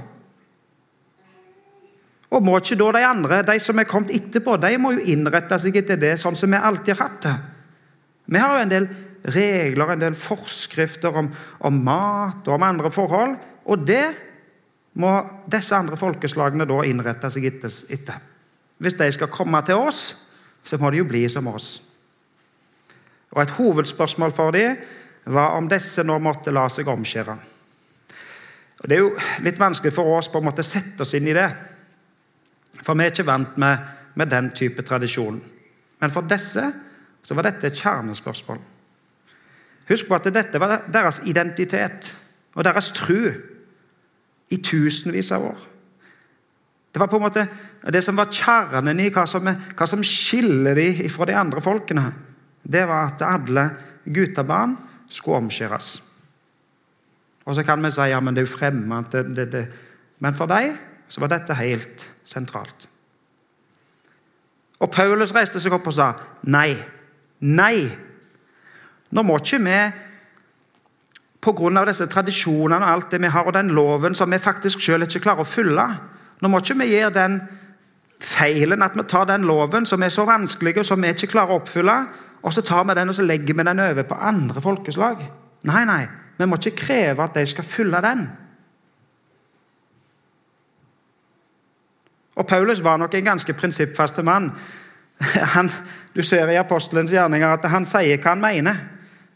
Og 2.34 2.42
må 2.42 2.56
ikke 2.58 2.78
da 2.80 2.92
de 2.96 3.02
andre, 3.06 3.42
de 3.46 3.58
som 3.60 3.78
er 3.78 3.88
kommet 3.88 4.14
etterpå, 4.14 4.56
de 4.62 4.78
må 4.80 4.94
jo 4.96 5.04
innrette 5.12 5.58
seg 5.60 5.76
etter 5.82 6.00
det, 6.00 6.14
sånn 6.20 6.38
som 6.38 6.54
vi 6.54 6.60
alltid 6.60 6.96
har 6.96 7.08
hatt 7.08 7.20
det. 7.26 7.34
Vi 8.26 8.40
har 8.40 8.56
jo 8.56 8.62
en 8.64 8.72
del 8.72 8.88
regler, 9.34 9.92
en 9.92 10.04
del 10.04 10.16
forskrifter 10.18 11.16
om, 11.16 11.30
om 11.64 11.80
mat 11.84 12.46
og 12.48 12.56
om 12.56 12.66
andre 12.66 12.90
forhold. 12.92 13.36
Og 13.64 13.86
det 13.86 14.04
må 15.00 15.12
disse 15.50 15.76
andre 15.76 15.98
folkeslagene 15.98 16.66
da 16.68 16.82
innrette 16.86 17.30
seg 17.32 17.48
etter. 17.48 18.20
Hvis 18.78 18.98
de 18.98 19.10
skal 19.14 19.32
komme 19.32 19.60
til 19.66 19.80
oss, 19.80 20.04
så 20.64 20.78
må 20.80 20.90
de 20.90 21.00
jo 21.00 21.08
bli 21.08 21.24
som 21.28 21.48
oss. 21.52 21.76
Og 23.34 23.42
Et 23.42 23.56
hovedspørsmål 23.56 24.32
for 24.32 24.54
dem 24.54 24.76
var 25.26 25.56
om 25.56 25.68
disse 25.68 26.04
nå 26.04 26.18
måtte 26.22 26.52
la 26.52 26.68
seg 26.68 26.88
omskjære. 26.88 27.36
Og 28.82 28.88
Det 28.88 28.96
er 28.96 29.00
jo 29.00 29.14
litt 29.42 29.58
vanskelig 29.58 29.94
for 29.94 30.18
oss 30.18 30.28
på 30.28 30.38
en 30.38 30.48
måte 30.50 30.62
å 30.62 30.68
sette 30.68 31.02
oss 31.02 31.14
inn 31.16 31.28
i 31.28 31.36
det. 31.36 31.48
For 32.84 32.94
vi 32.94 33.06
er 33.06 33.14
ikke 33.14 33.26
vant 33.26 33.56
med, 33.56 33.78
med 34.14 34.28
den 34.28 34.50
type 34.52 34.84
tradisjon. 34.84 35.40
Men 36.00 36.12
for 36.12 36.28
disse 36.28 36.66
så 37.24 37.36
var 37.36 37.48
dette 37.48 37.70
et 37.70 37.80
kjernespørsmål. 37.80 38.60
Husk 39.88 40.08
på 40.08 40.16
at 40.16 40.28
dette 40.32 40.60
var 40.60 40.84
deres 40.92 41.22
identitet 41.28 42.12
og 42.54 42.64
deres 42.64 42.92
tro 42.96 43.20
i 44.52 44.60
tusenvis 44.60 45.32
av 45.34 45.48
år. 45.50 45.62
Det 46.94 47.00
var 47.02 47.10
på 47.10 47.18
en 47.18 47.24
måte 47.24 47.46
det 47.92 48.04
som 48.06 48.16
var 48.16 48.30
kjernen 48.32 49.00
i 49.02 49.10
hva 49.12 49.24
som, 49.26 49.48
hva 49.48 49.86
som 49.88 50.04
skiller 50.06 50.78
dem 50.78 51.08
fra 51.10 51.26
de 51.26 51.34
andre 51.36 51.62
folkene. 51.64 52.04
Det 52.62 52.84
var 52.86 53.10
at 53.10 53.24
alle 53.26 53.64
guttebarn 54.04 54.76
skulle 55.10 55.42
omskjæres. 55.42 55.96
Og 57.44 57.56
så 57.56 57.64
kan 57.66 57.82
vi 57.84 57.90
si 57.92 58.08
ja, 58.08 58.20
men 58.20 58.36
det 58.36 58.44
er 58.44 58.46
jo 58.46 58.56
fremmed. 58.56 59.56
Men 60.22 60.36
for 60.38 60.48
dem 60.48 60.76
så 61.08 61.20
var 61.20 61.32
dette 61.34 61.56
helt 61.58 62.06
sentralt. 62.24 62.88
Og 64.80 64.90
Paulus 64.90 65.34
reiste 65.34 65.60
seg 65.60 65.74
opp 65.76 65.90
og 65.90 65.96
sa 65.96 66.12
nei. 66.50 66.76
Nei. 67.44 67.84
Nå 69.14 69.22
må 69.22 69.36
ikke 69.38 69.60
vi 69.62 69.78
pga. 71.44 71.84
disse 71.84 72.06
tradisjonene 72.08 72.84
og 72.84 72.92
alt 72.92 73.10
det 73.12 73.20
vi 73.20 73.28
har, 73.28 73.44
og 73.44 73.54
den 73.54 73.70
loven 73.70 74.14
som 74.14 74.30
vi 74.30 74.38
faktisk 74.38 74.80
selv 74.80 75.04
ikke 75.04 75.20
klarer 75.20 75.44
å 75.44 75.48
fylle 75.48 75.86
Nå 76.40 76.48
må 76.48 76.58
ikke 76.58 76.74
vi 76.80 76.90
gjøre 76.90 77.14
den 77.14 77.36
feilen 78.20 78.82
at 78.82 78.96
vi 78.96 79.04
tar 79.08 79.26
den 79.28 79.44
loven 79.46 79.86
som 79.86 80.02
er 80.02 80.08
så 80.08 80.24
vanskelig, 80.24 80.78
og 80.78 80.86
som 80.86 81.02
vi 81.02 81.12
ikke 81.12 81.30
klarer 81.30 81.54
å 81.54 81.60
oppfylle, 81.60 81.94
og 82.42 82.52
så 82.52 82.62
tar 82.62 82.84
vi 82.88 82.96
den 82.98 83.08
og 83.08 83.14
så 83.14 83.24
legger 83.24 83.54
vi 83.54 83.64
den 83.64 83.80
over 83.80 84.02
på 84.02 84.18
andre 84.18 84.60
folkeslag. 84.60 85.22
Nei, 85.64 85.84
nei. 85.88 86.02
Vi 86.36 86.46
må 86.46 86.58
ikke 86.58 86.76
kreve 86.76 87.24
at 87.24 87.36
de 87.38 87.46
skal 87.46 87.64
fylle 87.64 88.00
den. 88.02 88.26
Og 92.34 92.46
Paulus 92.46 92.82
var 92.84 92.98
nok 92.98 93.14
en 93.14 93.30
ganske 93.30 93.54
prinsippfaste 93.54 94.22
mann. 94.26 94.50
Han, 95.54 95.70
du 96.12 96.22
ser 96.22 96.50
i 96.50 96.58
apostelens 96.58 97.12
gjerninger 97.12 97.56
at 97.56 97.64
han 97.70 97.86
sier 97.88 98.20
hva 98.20 98.34
han 98.34 98.42
mener. 98.42 98.82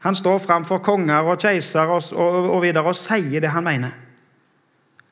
Han 0.07 0.15
står 0.15 0.39
framfor 0.43 0.83
konger 0.85 1.27
og 1.27 1.41
keisere 1.43 1.97
og, 1.97 2.05
og, 2.15 2.37
og, 2.53 2.61
videre 2.63 2.87
og 2.87 2.99
sier 2.99 3.43
det 3.43 3.51
han 3.51 3.67
mener. 3.67 3.97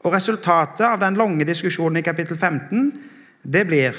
Og 0.06 0.12
Resultatet 0.14 0.84
av 0.86 1.00
den 1.02 1.18
lange 1.18 1.46
diskusjonen 1.48 1.98
i 1.98 2.06
kapittel 2.06 2.38
15 2.38 2.92
det 3.42 3.64
blir 3.66 3.98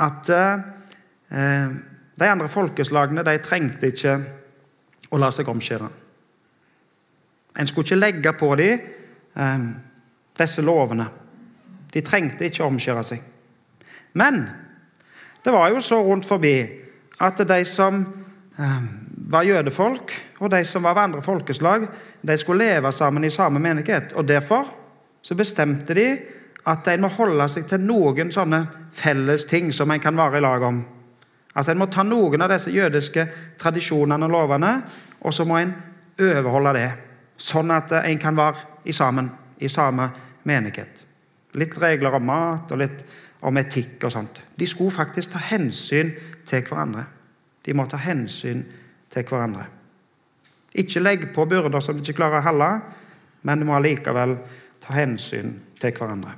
at 0.00 0.28
eh, 0.32 1.72
de 2.20 2.28
andre 2.28 2.48
folkeslagene 2.48 3.24
de 3.24 3.38
trengte 3.44 3.88
ikke 3.92 4.18
å 5.12 5.20
la 5.20 5.30
seg 5.32 5.48
omskjære. 5.48 5.88
En 7.60 7.68
skulle 7.68 7.88
ikke 7.88 8.00
legge 8.00 8.32
på 8.36 8.50
dem 8.60 8.84
eh, 9.36 9.66
disse 10.40 10.64
lovene. 10.64 11.08
De 11.92 12.04
trengte 12.04 12.48
ikke 12.48 12.64
å 12.64 12.70
omskjære 12.72 13.04
seg. 13.04 13.24
Men 14.16 14.44
det 15.44 15.50
var 15.50 15.70
jo 15.70 15.80
så 15.80 15.98
rundt 16.02 16.26
forbi 16.26 16.56
at 17.22 17.38
de 17.48 17.64
som 17.64 18.02
eh, 18.58 18.82
var 19.32 19.46
jødefolk, 19.46 20.12
og 20.38 20.50
de 20.50 20.64
som 20.64 20.82
var 20.82 20.96
av 20.96 21.04
andre 21.04 21.22
folkeslag, 21.22 21.86
de 22.22 22.36
skulle 22.38 22.64
leve 22.64 22.92
sammen 22.92 23.24
i 23.24 23.30
samme 23.30 23.60
menighet. 23.62 24.12
Og 24.12 24.28
Derfor 24.28 24.66
så 25.22 25.34
bestemte 25.34 25.94
de 25.94 26.06
at 26.66 26.88
en 26.88 27.02
må 27.02 27.10
holde 27.16 27.46
seg 27.50 27.66
til 27.70 27.82
noen 27.82 28.30
sånne 28.34 28.64
felles 28.94 29.46
ting 29.50 29.72
som 29.74 29.90
en 29.90 30.02
kan 30.02 30.18
være 30.18 30.38
i 30.38 30.44
lag 30.44 30.62
om. 30.66 30.82
Altså 31.54 31.72
En 31.72 31.78
må 31.78 31.86
ta 31.86 32.02
noen 32.02 32.42
av 32.42 32.52
disse 32.54 32.70
jødiske 32.70 33.26
tradisjonene 33.60 34.26
og 34.26 34.32
lovene, 34.32 34.72
og 35.20 35.34
så 35.34 35.44
må 35.44 35.58
en 35.58 35.74
overholde 36.20 36.74
det. 36.78 36.90
Sånn 37.36 37.70
at 37.74 37.92
en 38.02 38.18
kan 38.18 38.36
være 38.36 38.84
i 38.84 38.92
sammen 38.92 39.30
i 39.60 39.68
samme 39.68 40.08
menighet. 40.48 41.04
Litt 41.58 41.76
regler 41.78 42.14
om 42.16 42.24
mat 42.26 42.72
og 42.72 42.80
litt 42.80 43.02
om 43.42 43.58
etikk 43.58 44.04
og 44.06 44.12
sånt. 44.14 44.42
De 44.58 44.66
skulle 44.66 44.94
faktisk 44.94 45.32
ta 45.32 45.40
hensyn 45.50 46.12
til 46.46 46.64
hverandre. 46.68 47.04
De 47.66 47.74
må 47.74 47.86
ta 47.90 47.98
hensyn 48.00 48.64
til 49.10 49.26
hverandre. 49.28 49.66
Ikke 50.74 51.02
legg 51.02 51.28
på 51.34 51.44
byrder 51.44 51.80
som 51.80 51.98
de 51.98 52.04
ikke 52.04 52.20
klarer 52.22 52.40
å 52.40 52.46
holde, 52.48 52.70
men 53.42 53.58
de 53.60 53.68
må 53.68 53.76
allikevel 53.76 54.36
ta 54.82 54.94
hensyn 54.96 55.56
til 55.80 55.94
hverandre. 55.98 56.34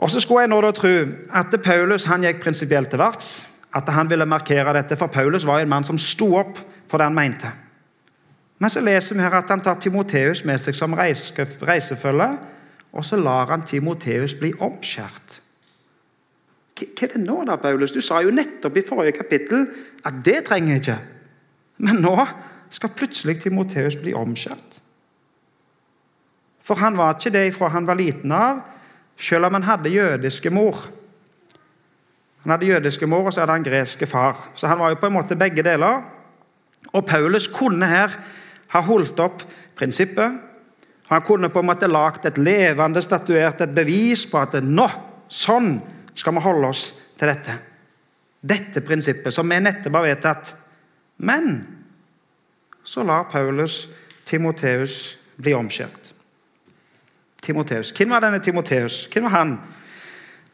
Og 0.00 0.10
så 0.10 0.20
skulle 0.20 0.46
jeg 0.46 0.52
nå 0.52 0.60
da 0.64 0.70
tro 0.72 0.92
at 1.36 1.56
Paulus 1.64 2.06
han 2.08 2.24
gikk 2.24 2.44
prinsipielt 2.44 2.90
til 2.90 3.00
verks. 3.02 3.46
at 3.72 3.88
han 3.88 4.10
ville 4.10 4.26
markere 4.26 4.72
dette, 4.74 4.96
for 4.96 5.06
Paulus 5.06 5.46
var 5.46 5.60
en 5.60 5.68
mann 5.68 5.84
som 5.84 5.98
sto 5.98 6.34
opp 6.34 6.58
for 6.88 6.98
det 6.98 7.04
han 7.06 7.14
mente. 7.14 7.52
Men 8.58 8.70
så 8.70 8.80
leser 8.80 9.14
vi 9.14 9.22
her 9.22 9.36
at 9.38 9.50
han 9.50 9.60
tar 9.60 9.78
Timoteus 9.78 10.44
med 10.44 10.58
seg 10.58 10.74
som 10.74 10.94
reisefølge, 10.98 12.28
og 12.92 13.04
så 13.06 13.18
lar 13.20 13.52
han 13.52 13.62
Timoteus 13.66 14.34
bli 14.38 14.52
omskjært. 14.58 15.40
Hva 16.80 17.06
er 17.06 17.12
det 17.12 17.20
nå, 17.22 17.42
da, 17.44 17.58
Paulus? 17.60 17.92
Du 17.92 18.00
sa 18.00 18.22
jo 18.24 18.32
nettopp 18.32 18.78
i 18.80 18.84
forrige 18.86 19.18
kapittel 19.18 19.66
at 20.06 20.22
det 20.24 20.40
trenger 20.48 20.74
jeg 20.74 20.82
ikke. 20.82 20.98
Men 21.84 22.00
nå 22.04 22.16
skal 22.72 22.94
plutselig 22.96 23.40
Timoteus 23.42 23.98
bli 24.00 24.14
omskjært. 24.16 24.80
For 26.64 26.78
han 26.80 26.96
var 26.96 27.16
ikke 27.16 27.34
det 27.34 27.46
fra 27.56 27.70
han 27.74 27.88
var 27.88 27.98
liten 27.98 28.32
av, 28.32 28.62
selv 29.20 29.48
om 29.48 29.58
han 29.58 29.66
hadde 29.66 29.92
jødiske 29.92 30.52
mor. 30.54 30.86
Han 32.44 32.54
hadde 32.54 32.70
jødiske 32.70 33.08
mor, 33.10 33.26
og 33.26 33.34
så 33.34 33.42
hadde 33.42 33.58
han 33.58 33.66
greske 33.66 34.06
far. 34.06 34.48
Så 34.56 34.70
han 34.70 34.78
var 34.78 34.92
jo 34.92 35.00
på 35.00 35.10
en 35.10 35.16
måte 35.18 35.36
begge 35.36 35.64
deler. 35.66 36.04
Og 36.92 37.04
Paulus 37.06 37.48
kunne 37.52 37.88
her 37.90 38.14
ha 38.72 38.80
holdt 38.86 39.20
opp 39.20 39.42
prinsippet. 39.76 40.38
Han 41.10 41.22
kunne 41.26 41.50
på 41.50 41.58
en 41.58 41.66
måte 41.66 41.88
lagd 41.90 42.26
et 42.28 42.38
levende, 42.38 43.02
statuert 43.02 43.60
et 43.64 43.74
bevis 43.74 44.22
på 44.30 44.38
at 44.38 44.60
nå, 44.62 44.86
sånn 45.26 45.72
skal 46.14 46.36
vi 46.36 46.44
holde 46.44 46.70
oss 46.70 46.84
til 47.18 47.32
dette. 47.32 47.56
Dette 48.40 48.82
prinsippet 48.86 49.34
som 49.34 49.50
vi 49.50 49.58
nettopp 49.60 49.98
har 49.98 50.06
vedtatt. 50.06 50.54
Men 51.26 51.50
så 52.86 53.02
lar 53.04 53.26
Paulus 53.32 53.82
Timoteus 54.24 55.18
bli 55.36 55.52
omskjært. 55.56 56.12
Timoteus. 57.42 57.90
Hvem 57.96 58.14
var 58.14 58.22
denne 58.22 58.38
Timoteus? 58.44 59.02
Hvem 59.10 59.26
var 59.26 59.34
han? 59.34 59.54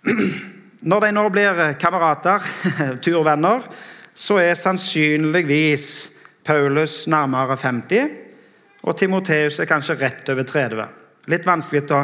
Når 0.90 1.04
de 1.04 1.12
nå 1.12 1.28
blir 1.34 1.62
kamerater, 1.80 2.44
turvenner, 3.04 3.64
så 4.16 4.38
er 4.40 4.54
sannsynligvis 4.56 5.88
Paulus 6.46 7.04
nærmere 7.10 7.56
50, 7.60 8.25
og 8.86 8.94
Timoteus 8.96 9.58
er 9.58 9.68
kanskje 9.68 9.98
rett 9.98 10.28
over 10.30 10.46
30. 10.46 10.82
Litt 11.32 11.46
vanskelig 11.46 11.82
å, 11.90 12.02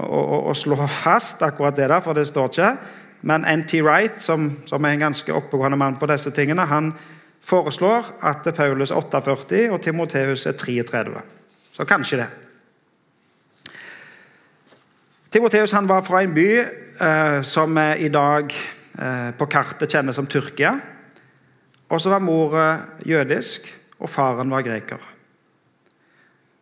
å, 0.00 0.20
å 0.48 0.54
slå 0.56 0.78
fast 0.88 1.42
akkurat 1.44 1.76
det 1.76 1.90
der, 1.90 2.00
for 2.00 2.16
det 2.16 2.24
står 2.28 2.48
ikke. 2.48 2.70
Men 3.28 3.44
N.T. 3.46 3.82
Wright, 3.84 4.16
som, 4.20 4.48
som, 4.66 4.84
er 4.84 4.96
en 4.96 5.04
ganske 5.06 5.34
oppegående 5.36 5.78
mann 5.78 5.98
på 6.00 6.08
disse 6.10 6.32
tingene, 6.34 6.64
han 6.66 6.90
foreslår 7.44 8.14
at 8.24 8.48
Paulus 8.56 8.90
er 8.90 9.02
48 9.02 9.60
og 9.74 9.82
Timoteus 9.84 10.46
er 10.48 10.56
33. 10.58 11.22
Så 11.76 11.86
kanskje 11.88 12.22
det. 12.22 12.30
Timoteus 15.32 15.72
var 15.88 16.02
fra 16.04 16.24
en 16.24 16.34
by 16.34 16.48
eh, 16.56 17.38
som 17.44 17.78
i 17.78 18.08
dag 18.12 18.52
eh, 18.52 19.30
på 19.36 19.48
kartet 19.52 19.92
kjennes 19.92 20.16
som 20.16 20.26
Tyrkia. 20.26 20.74
Og 21.92 22.00
så 22.00 22.08
var 22.08 22.24
mor 22.24 22.56
jødisk, 23.04 23.68
og 24.00 24.08
faren 24.08 24.50
var 24.50 24.64
greker. 24.64 25.11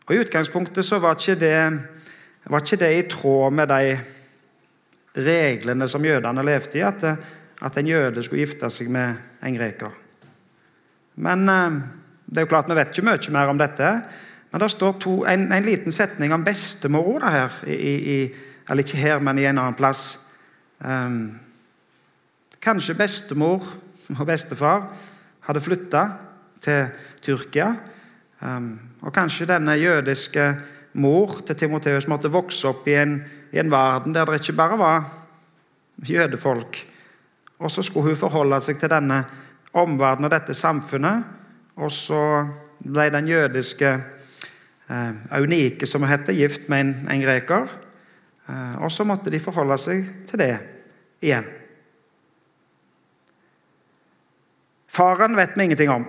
Og 0.07 0.15
I 0.15 0.23
utgangspunktet 0.25 0.87
så 0.87 0.99
var 0.99 1.19
ikke 1.19 1.39
det, 1.41 1.57
var 2.51 2.65
ikke 2.65 2.81
det 2.81 2.91
i 2.97 3.09
tråd 3.09 3.55
med 3.55 3.71
de 3.71 3.99
reglene 5.21 5.89
som 5.91 6.05
jødene 6.05 6.45
levde 6.47 6.79
i, 6.79 6.85
at, 6.87 7.05
at 7.63 7.79
en 7.79 7.91
jøde 7.91 8.23
skulle 8.23 8.45
gifte 8.45 8.71
seg 8.71 8.91
med 8.93 9.19
en 9.43 9.57
greker. 9.57 9.95
Men 11.21 11.49
eh, 11.49 11.81
det 12.27 12.41
er 12.41 12.47
jo 12.47 12.53
klart 12.53 12.71
vi 12.71 12.79
vet 12.79 12.93
ikke 12.95 13.07
mye 13.09 13.35
mer 13.35 13.53
om 13.53 13.59
dette. 13.59 13.91
Men 14.51 14.63
det 14.63 14.71
står 14.71 14.97
to, 15.03 15.15
en, 15.31 15.53
en, 15.53 15.67
liten 15.67 15.95
setning 15.95 16.33
om 16.35 16.45
bestemor 16.45 17.23
her 17.27 17.61
i, 17.67 17.93
i 18.15 18.19
eller 18.71 18.87
ikke 18.87 19.03
her, 19.03 19.23
men 19.23 19.39
i 19.39 19.47
en 19.47 19.59
annen 19.59 19.79
plass. 19.79 20.19
Um, 20.79 21.39
kanskje 22.63 22.97
bestemor 22.99 23.67
og 24.17 24.27
bestefar 24.27 24.89
hadde 25.47 25.63
flytta 25.63 26.05
til 26.63 26.91
Tyrkia. 27.23 27.73
Um, 28.41 28.79
og 29.05 29.13
kanskje 29.13 29.49
denne 29.51 29.75
jødiske 29.77 30.45
mor 30.93 31.41
til 31.47 31.57
Timoteus 31.57 32.09
måtte 32.09 32.33
vokse 32.33 32.71
opp 32.71 32.89
i 32.89 32.97
en, 32.97 33.19
i 33.53 33.61
en 33.61 33.71
verden 33.71 34.15
der 34.17 34.25
det 34.25 34.41
ikke 34.41 34.57
bare 34.57 34.79
var 34.81 35.11
jødefolk. 36.09 36.87
Og 37.61 37.71
så 37.71 37.83
skulle 37.83 38.09
hun 38.09 38.17
forholde 38.17 38.61
seg 38.65 38.81
til 38.81 38.91
denne 38.91 39.23
omverdenen 39.77 40.31
og 40.31 40.33
dette 40.33 40.57
samfunnet. 40.57 41.23
Og 41.77 41.93
så 41.93 42.23
ble 42.81 43.11
den 43.13 43.29
jødiske 43.29 43.93
eh, 44.89 45.85
som 45.85 46.03
hun 46.03 46.11
heter, 46.11 46.33
gift 46.33 46.69
med 46.69 46.81
en, 46.81 46.95
en 47.11 47.23
greker. 47.23 47.69
Eh, 48.49 48.83
og 48.83 48.93
så 48.93 49.05
måtte 49.05 49.31
de 49.31 49.41
forholde 49.41 49.79
seg 49.79 50.07
til 50.27 50.41
det 50.41 50.55
igjen. 51.21 51.45
Faren 54.91 55.37
vet 55.37 55.53
vi 55.55 55.69
ingenting 55.69 55.93
om, 55.93 56.07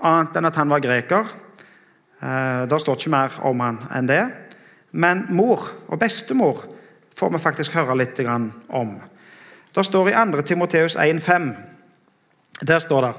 annet 0.00 0.36
enn 0.38 0.48
at 0.48 0.56
han 0.56 0.70
var 0.72 0.80
greker. 0.80 1.26
Eh, 2.22 2.68
det 2.70 2.80
står 2.80 2.98
ikke 2.98 3.10
mer 3.10 3.38
om 3.42 3.60
han 3.60 3.80
enn 3.94 4.08
det. 4.10 4.22
Men 4.92 5.26
mor 5.34 5.64
og 5.88 5.98
bestemor 5.98 6.64
får 7.16 7.32
vi 7.32 7.42
faktisk 7.42 7.74
høre 7.74 7.96
litt 7.98 8.20
om. 8.68 9.00
Det 9.74 9.84
står 9.84 10.10
i 10.10 10.12
2. 10.12 10.42
Timoteus 10.42 10.96
1,5. 10.96 11.52
Der 12.62 12.78
står 12.78 13.00
det 13.00 13.14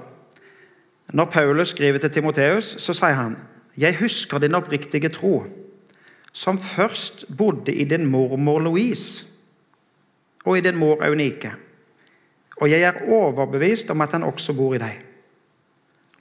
Når 1.13 1.25
Paulus 1.25 1.69
skriver 1.69 1.99
til 1.99 2.09
Timoteus, 2.09 2.65
så 2.79 2.93
sier 2.93 3.13
han 3.13 3.37
Jeg 3.77 3.97
husker 3.99 4.39
din 4.39 4.55
oppriktige 4.55 5.09
tro 5.09 5.43
som 6.33 6.57
først 6.57 7.25
bodde 7.37 7.73
i 7.73 7.83
din 7.83 8.05
mormor 8.05 8.59
Louise 8.59 9.25
og 10.45 10.57
i 10.57 10.61
din 10.61 10.77
mor 10.77 11.03
Eunike. 11.05 11.53
Og 12.57 12.71
jeg 12.71 12.81
er 12.81 13.09
overbevist 13.09 13.89
om 13.89 14.01
at 14.01 14.11
han 14.11 14.23
også 14.23 14.53
bor 14.53 14.73
i 14.75 14.81
deg. 14.81 14.97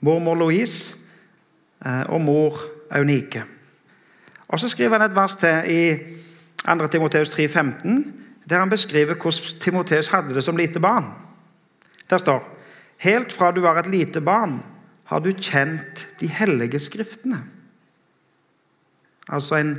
Mormor 0.01 0.35
Louise 0.35 0.95
eh, 1.85 2.09
og 2.09 2.21
mor 2.21 2.72
Eunike. 2.95 3.43
Og 4.47 4.59
Så 4.59 4.69
skriver 4.69 4.97
han 4.97 5.11
et 5.11 5.15
vers 5.15 5.35
til 5.35 5.63
i 5.67 5.97
2. 6.65 6.87
Timoteus 6.87 7.29
3,15, 7.29 8.03
der 8.49 8.59
han 8.59 8.69
beskriver 8.69 9.15
hvordan 9.15 9.59
Timoteus 9.59 10.07
hadde 10.07 10.35
det 10.35 10.43
som 10.43 10.57
lite 10.57 10.79
barn. 10.79 11.13
Der 12.09 12.17
står 12.17 12.49
Helt 12.97 13.31
fra 13.31 13.51
du 13.51 13.61
var 13.61 13.79
et 13.79 13.87
lite 13.87 14.21
barn, 14.21 14.63
har 15.05 15.19
du 15.19 15.31
kjent 15.31 16.07
de 16.19 16.27
hellige 16.27 16.79
skriftene. 16.79 17.43
Altså 19.29 19.55
en 19.55 19.77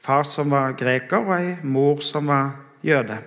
far 0.00 0.22
som 0.22 0.50
var 0.50 0.72
greker, 0.72 1.16
og 1.16 1.40
ei 1.40 1.56
mor 1.62 2.00
som 2.04 2.26
var 2.26 2.56
jøde. 2.84 3.18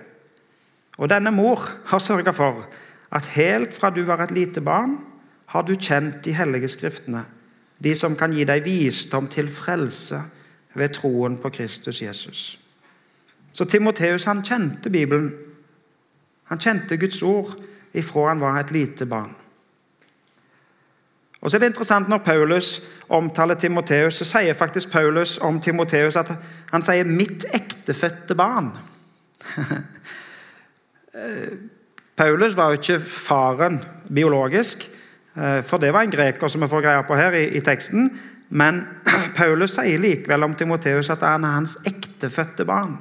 Og 0.98 1.10
denne 1.10 1.30
mor 1.30 1.64
har 1.86 1.98
sørga 1.98 2.30
for 2.30 2.66
at 3.12 3.26
helt 3.34 3.74
fra 3.74 3.90
du 3.90 4.02
var 4.04 4.22
et 4.22 4.30
lite 4.30 4.60
barn, 4.60 4.98
har 5.46 5.62
du 5.62 5.74
kjent 5.74 6.24
de 6.24 6.32
hellige 6.32 6.68
skriftene, 6.68 7.24
de 7.82 7.94
som 7.94 8.16
kan 8.16 8.32
gi 8.32 8.44
deg 8.44 8.64
visdom 8.64 9.28
til 9.28 9.48
frelse 9.50 10.20
ved 10.74 10.94
troen 10.96 11.36
på 11.38 11.50
Kristus 11.50 12.02
Jesus. 12.02 12.58
Så 13.52 13.64
Timoteus 13.64 14.24
han 14.24 14.42
kjente 14.42 14.90
Bibelen. 14.90 15.34
Han 16.44 16.58
kjente 16.58 16.96
Guds 16.96 17.22
ord 17.22 17.56
ifra 17.94 18.28
han 18.28 18.40
var 18.40 18.60
et 18.60 18.70
lite 18.72 19.06
barn. 19.06 19.34
Og 21.42 21.50
så 21.50 21.56
er 21.56 21.60
det 21.60 21.66
interessant 21.72 22.08
Når 22.08 22.18
Paulus 22.18 22.82
omtaler 23.08 23.54
Timoteus, 23.54 24.14
så 24.14 24.24
sier 24.24 24.54
faktisk 24.54 24.90
Paulus 24.90 25.38
om 25.38 25.60
Timoteus 25.60 26.16
at 26.16 26.32
han 26.70 26.82
sier 26.82 27.04
'mitt 27.04 27.44
ektefødte 27.54 28.34
barn'. 28.34 28.78
Paulus 32.16 32.56
var 32.56 32.66
jo 32.66 32.72
ikke 32.72 33.00
faren 33.00 33.80
biologisk, 34.14 34.88
eh, 34.88 34.91
for 35.32 35.80
det 35.80 35.92
var 35.94 36.04
en 36.04 36.12
greker 36.12 36.48
som 36.48 36.60
vi 36.60 36.68
får 36.68 36.82
greie 36.84 37.04
på 37.08 37.16
her 37.16 37.32
i, 37.38 37.46
i 37.56 37.60
teksten. 37.64 38.10
Men 38.52 38.82
Paulus 39.38 39.78
sier 39.78 40.00
likevel 40.00 40.44
om 40.44 40.54
Timoteus 40.54 41.08
at 41.10 41.24
han 41.24 41.44
er 41.48 41.56
hans 41.56 41.78
ektefødte 41.88 42.66
barn. 42.68 42.98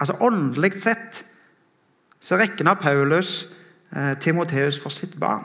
Altså 0.00 0.16
Åndelig 0.20 0.72
sett 0.80 1.24
så 2.20 2.36
regner 2.36 2.74
Paulus 2.74 3.46
eh, 3.96 4.18
Timoteus 4.18 4.80
for 4.80 4.88
sitt 4.88 5.20
barn. 5.20 5.44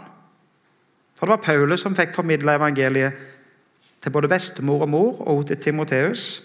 For 1.15 1.25
det 1.25 1.35
var 1.35 1.43
Paulus 1.43 1.83
som 1.83 1.95
fikk 1.95 2.15
formidla 2.15 2.55
evangeliet 2.55 3.13
til 4.01 4.11
både 4.11 4.27
bestemor 4.31 4.81
og 4.81 4.89
mor 4.89 5.21
og 5.27 5.47
til 5.47 5.57
Timoteus. 5.57 6.41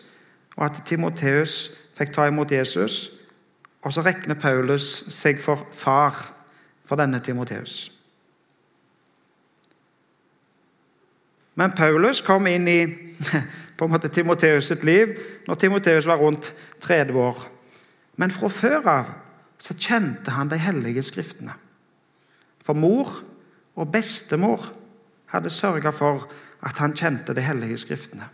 Og 0.57 0.65
at 0.65 0.83
Timoteus 0.85 1.71
fikk 1.97 2.13
ta 2.13 2.27
imot 2.27 2.53
Jesus. 2.53 3.11
Og 3.83 3.93
så 3.93 4.03
regner 4.03 4.35
Paulus 4.35 5.07
seg 5.15 5.41
for 5.41 5.67
far 5.73 6.19
for 6.85 6.99
denne 7.01 7.21
Timoteus. 7.21 7.96
Men 11.57 11.73
Paulus 11.73 12.21
kom 12.25 12.47
inn 12.47 12.69
i 12.69 12.81
på 13.77 13.85
en 13.85 13.93
måte 13.93 14.13
Timoteus 14.13 14.69
sitt 14.71 14.85
liv 14.85 15.15
når 15.49 15.61
Timoteus 15.61 16.09
var 16.09 16.21
rundt 16.21 16.53
30 16.85 17.21
år. 17.21 17.43
Men 18.17 18.33
fra 18.33 18.51
før 18.53 18.89
av 18.93 19.13
så 19.61 19.77
kjente 19.77 20.35
han 20.37 20.51
de 20.53 20.59
hellige 20.61 21.05
skriftene. 21.07 21.55
For 22.65 22.77
mor 22.77 23.13
og 23.77 23.93
bestemor 23.93 24.65
hadde 25.33 25.53
sørga 25.53 25.93
for 25.97 26.27
at 26.67 26.81
han 26.81 26.97
kjente 26.97 27.35
de 27.37 27.45
hellige 27.45 27.79
skriftene. 27.85 28.29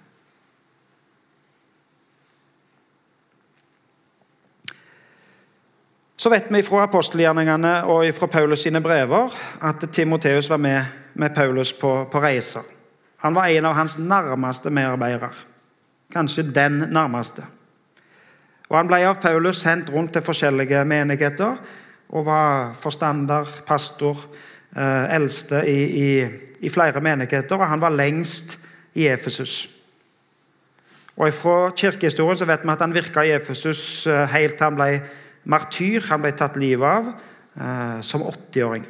Så 6.23 6.31
vet 6.31 6.47
vi 6.55 6.63
fra 6.63 6.85
apostelgjerningene 6.87 7.81
og 7.91 8.07
fra 8.15 8.29
Paulus 8.31 8.63
sine 8.63 8.83
brever 8.83 9.35
at 9.63 9.83
Timoteus 9.91 10.51
var 10.51 10.61
med 10.63 11.03
med 11.15 11.35
Paulus 11.35 11.73
på, 11.73 12.09
på 12.13 12.21
reiser. 12.21 12.63
Han 13.23 13.35
var 13.35 13.47
en 13.47 13.65
av 13.65 13.75
hans 13.79 13.99
nærmeste 13.99 14.71
medarbeidere. 14.71 15.31
Kanskje 16.13 16.43
den 16.43 16.85
nærmeste. 16.91 17.45
Og 18.69 18.77
Han 18.77 18.89
ble 18.89 19.03
av 19.07 19.21
Paulus 19.23 19.61
sendt 19.63 19.93
rundt 19.93 20.13
til 20.13 20.25
forskjellige 20.25 20.85
menigheter 20.85 21.59
og 22.13 22.27
var 22.27 22.73
forstander, 22.75 23.49
pastor, 23.67 24.19
eh, 24.77 25.15
eldste 25.15 25.63
i, 25.69 25.79
i, 25.85 26.09
i, 26.61 26.69
flere 26.69 27.01
menigheter. 27.01 27.57
Og 27.57 27.69
han 27.69 27.81
var 27.81 27.95
lengst 27.95 28.59
i 28.95 29.07
Efesus. 29.09 29.69
Og 31.17 31.33
Fra 31.33 31.71
kirkehistorien 31.77 32.37
så 32.37 32.45
vet 32.45 32.65
vi 32.65 32.73
at 32.73 32.81
han 32.81 32.95
virka 32.95 33.23
i 33.23 33.33
Efesus 33.37 34.07
eh, 34.07 34.27
helt 34.29 34.57
til 34.57 34.65
han 34.65 34.77
ble 34.77 35.03
martyr. 35.45 36.01
Han 36.11 36.21
ble 36.21 36.33
tatt 36.37 36.57
livet 36.57 36.89
av 36.89 37.13
eh, 37.13 38.01
som 38.03 38.23
80-åring. 38.23 38.85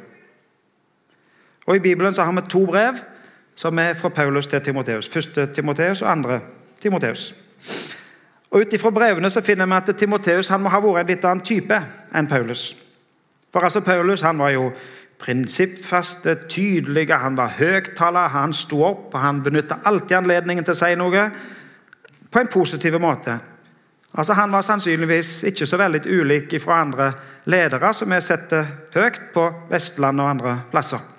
Og 1.67 1.75
I 1.75 1.79
Bibelen 1.79 2.13
så 2.13 2.23
har 2.23 2.33
vi 2.33 2.47
to 2.49 2.65
brev 2.65 2.99
som 3.55 3.79
er 3.79 3.93
fra 3.93 4.09
Paulus 4.09 4.47
til 4.47 4.61
Timoteus. 4.61 5.09
Første 5.09 5.45
Timoteus 5.45 6.01
og 6.01 6.11
andre 6.11 6.39
Timoteus. 6.81 7.33
Og 8.51 8.61
Ut 8.61 8.73
ifra 8.73 8.89
brevene 8.89 9.29
så 9.29 9.41
finner 9.41 9.65
vi 9.65 9.73
at 9.73 9.95
Timoteus 9.97 10.51
må 10.61 10.69
ha 10.69 10.81
vært 10.81 11.07
en 11.07 11.07
litt 11.15 11.25
annen 11.25 11.45
type 11.45 11.79
enn 12.13 12.27
Paulus. 12.29 12.75
For 13.53 13.65
altså 13.65 13.81
Paulus 13.81 14.21
han 14.21 14.37
var 14.37 14.53
jo 14.53 14.71
prinsippfaste, 15.23 16.35
tydelige, 16.49 17.17
han 17.17 17.37
var 17.37 17.55
høyttaler, 17.57 18.27
han 18.33 18.53
sto 18.53 18.83
opp 18.83 19.13
og 19.13 19.21
han 19.21 19.41
benytta 19.43 19.79
alltid 19.85 20.17
anledningen 20.17 20.65
til 20.67 20.75
å 20.75 20.81
si 20.81 20.95
noe 20.99 21.25
på 22.33 22.41
en 22.41 22.51
positiv 22.51 22.99
måte. 23.01 23.37
Altså 24.13 24.33
Han 24.33 24.51
var 24.51 24.61
sannsynligvis 24.61 25.43
ikke 25.49 25.65
så 25.65 25.77
veldig 25.77 26.01
ulik 26.05 26.53
fra 26.61 26.81
andre 26.81 27.11
ledere 27.49 27.93
som 27.93 28.11
vi 28.13 28.21
setter 28.21 28.65
høyt 28.93 29.21
på 29.33 29.47
Vestlandet 29.71 30.23
og 30.23 30.29
andre 30.29 30.53
plasser. 30.69 31.12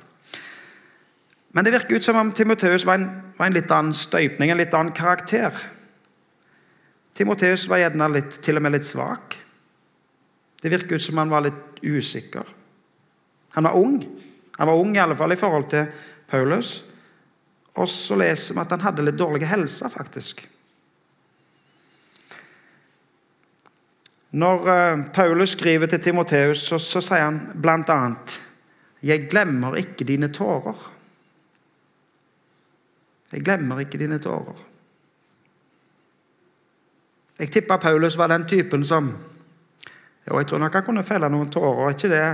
Men 1.54 1.64
det 1.64 1.70
virker 1.70 1.96
ut 1.96 2.04
som 2.04 2.16
om 2.18 2.32
Timoteus 2.34 2.84
var 2.84 2.98
en, 2.98 3.06
var 3.38 3.46
en 3.46 3.54
litt 3.54 3.70
annen 3.70 3.94
støypning, 3.94 4.50
en 4.50 4.58
litt 4.58 4.74
annen 4.74 4.94
karakter. 4.96 5.54
Timoteus 7.14 7.68
var 7.70 7.78
gjerne 7.78 8.08
litt, 8.10 8.40
til 8.42 8.58
og 8.58 8.64
med 8.64 8.74
litt 8.74 8.88
svak. 8.88 9.36
Det 10.58 10.72
virker 10.72 10.98
ut 10.98 11.04
som 11.04 11.20
han 11.22 11.30
var 11.30 11.44
litt 11.46 11.78
usikker. 11.84 12.48
Han 13.54 13.68
var 13.68 13.78
ung. 13.78 14.00
Han 14.58 14.70
var 14.70 14.80
ung 14.82 14.96
i 14.96 15.02
alle 15.04 15.14
fall 15.14 15.36
i 15.36 15.38
forhold 15.38 15.68
til 15.70 15.86
Paulus. 16.26 16.72
Og 17.78 17.86
så 17.90 18.18
leser 18.18 18.56
vi 18.56 18.62
at 18.64 18.74
han 18.74 18.82
hadde 18.82 19.06
litt 19.06 19.18
dårlig 19.18 19.46
helse, 19.46 19.86
faktisk. 19.94 20.42
Når 24.34 24.68
eh, 24.74 25.04
Paulus 25.14 25.54
skriver 25.54 25.86
til 25.86 26.02
Timoteus, 26.02 26.66
så, 26.66 26.82
så 26.82 26.98
sier 26.98 27.28
han 27.28 27.38
bl.a.: 27.54 28.00
Jeg 29.06 29.28
glemmer 29.30 29.78
ikke 29.78 30.06
dine 30.08 30.32
tårer. 30.34 30.90
Jeg 33.34 33.42
glemmer 33.42 33.82
ikke 33.82 33.98
dine 33.98 34.20
tårer. 34.22 34.60
Jeg 37.38 37.50
tipper 37.50 37.82
Paulus 37.82 38.14
var 38.18 38.30
den 38.30 38.46
typen 38.46 38.84
som 38.86 39.10
og 40.24 40.38
Jeg 40.40 40.46
tror 40.46 40.58
nok 40.58 40.72
han 40.72 40.84
kunne 40.86 41.04
felle 41.04 41.28
noen 41.28 41.50
tårer, 41.52 41.90
ikke 41.92 42.08
det, 42.08 42.28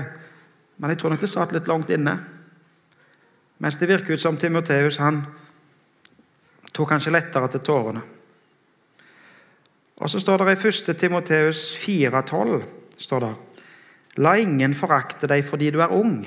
men 0.78 0.92
jeg 0.92 0.98
tror 1.00 1.10
nok 1.10 1.22
det 1.24 1.30
satt 1.32 1.52
litt 1.52 1.66
langt 1.66 1.90
inne. 1.90 2.12
Mens 3.58 3.76
det 3.80 3.88
virker 3.90 4.14
ut 4.14 4.22
som 4.22 4.38
Timoteus 4.38 5.00
han 5.02 5.24
tok 6.70 6.88
kanskje 6.92 7.12
lettere 7.12 7.48
til 7.50 7.64
tårene. 7.66 8.02
Og 10.00 10.10
så 10.10 10.20
står 10.22 10.44
det 10.44 10.54
i 10.54 10.68
1. 10.70 10.94
Timoteus 11.00 11.64
4,12 11.82 12.62
står 12.96 13.26
det, 13.26 13.34
La 14.22 14.36
ingen 14.38 14.74
forakte 14.74 15.28
deg 15.30 15.42
fordi 15.46 15.72
du 15.74 15.80
er 15.82 15.92
ung, 15.94 16.22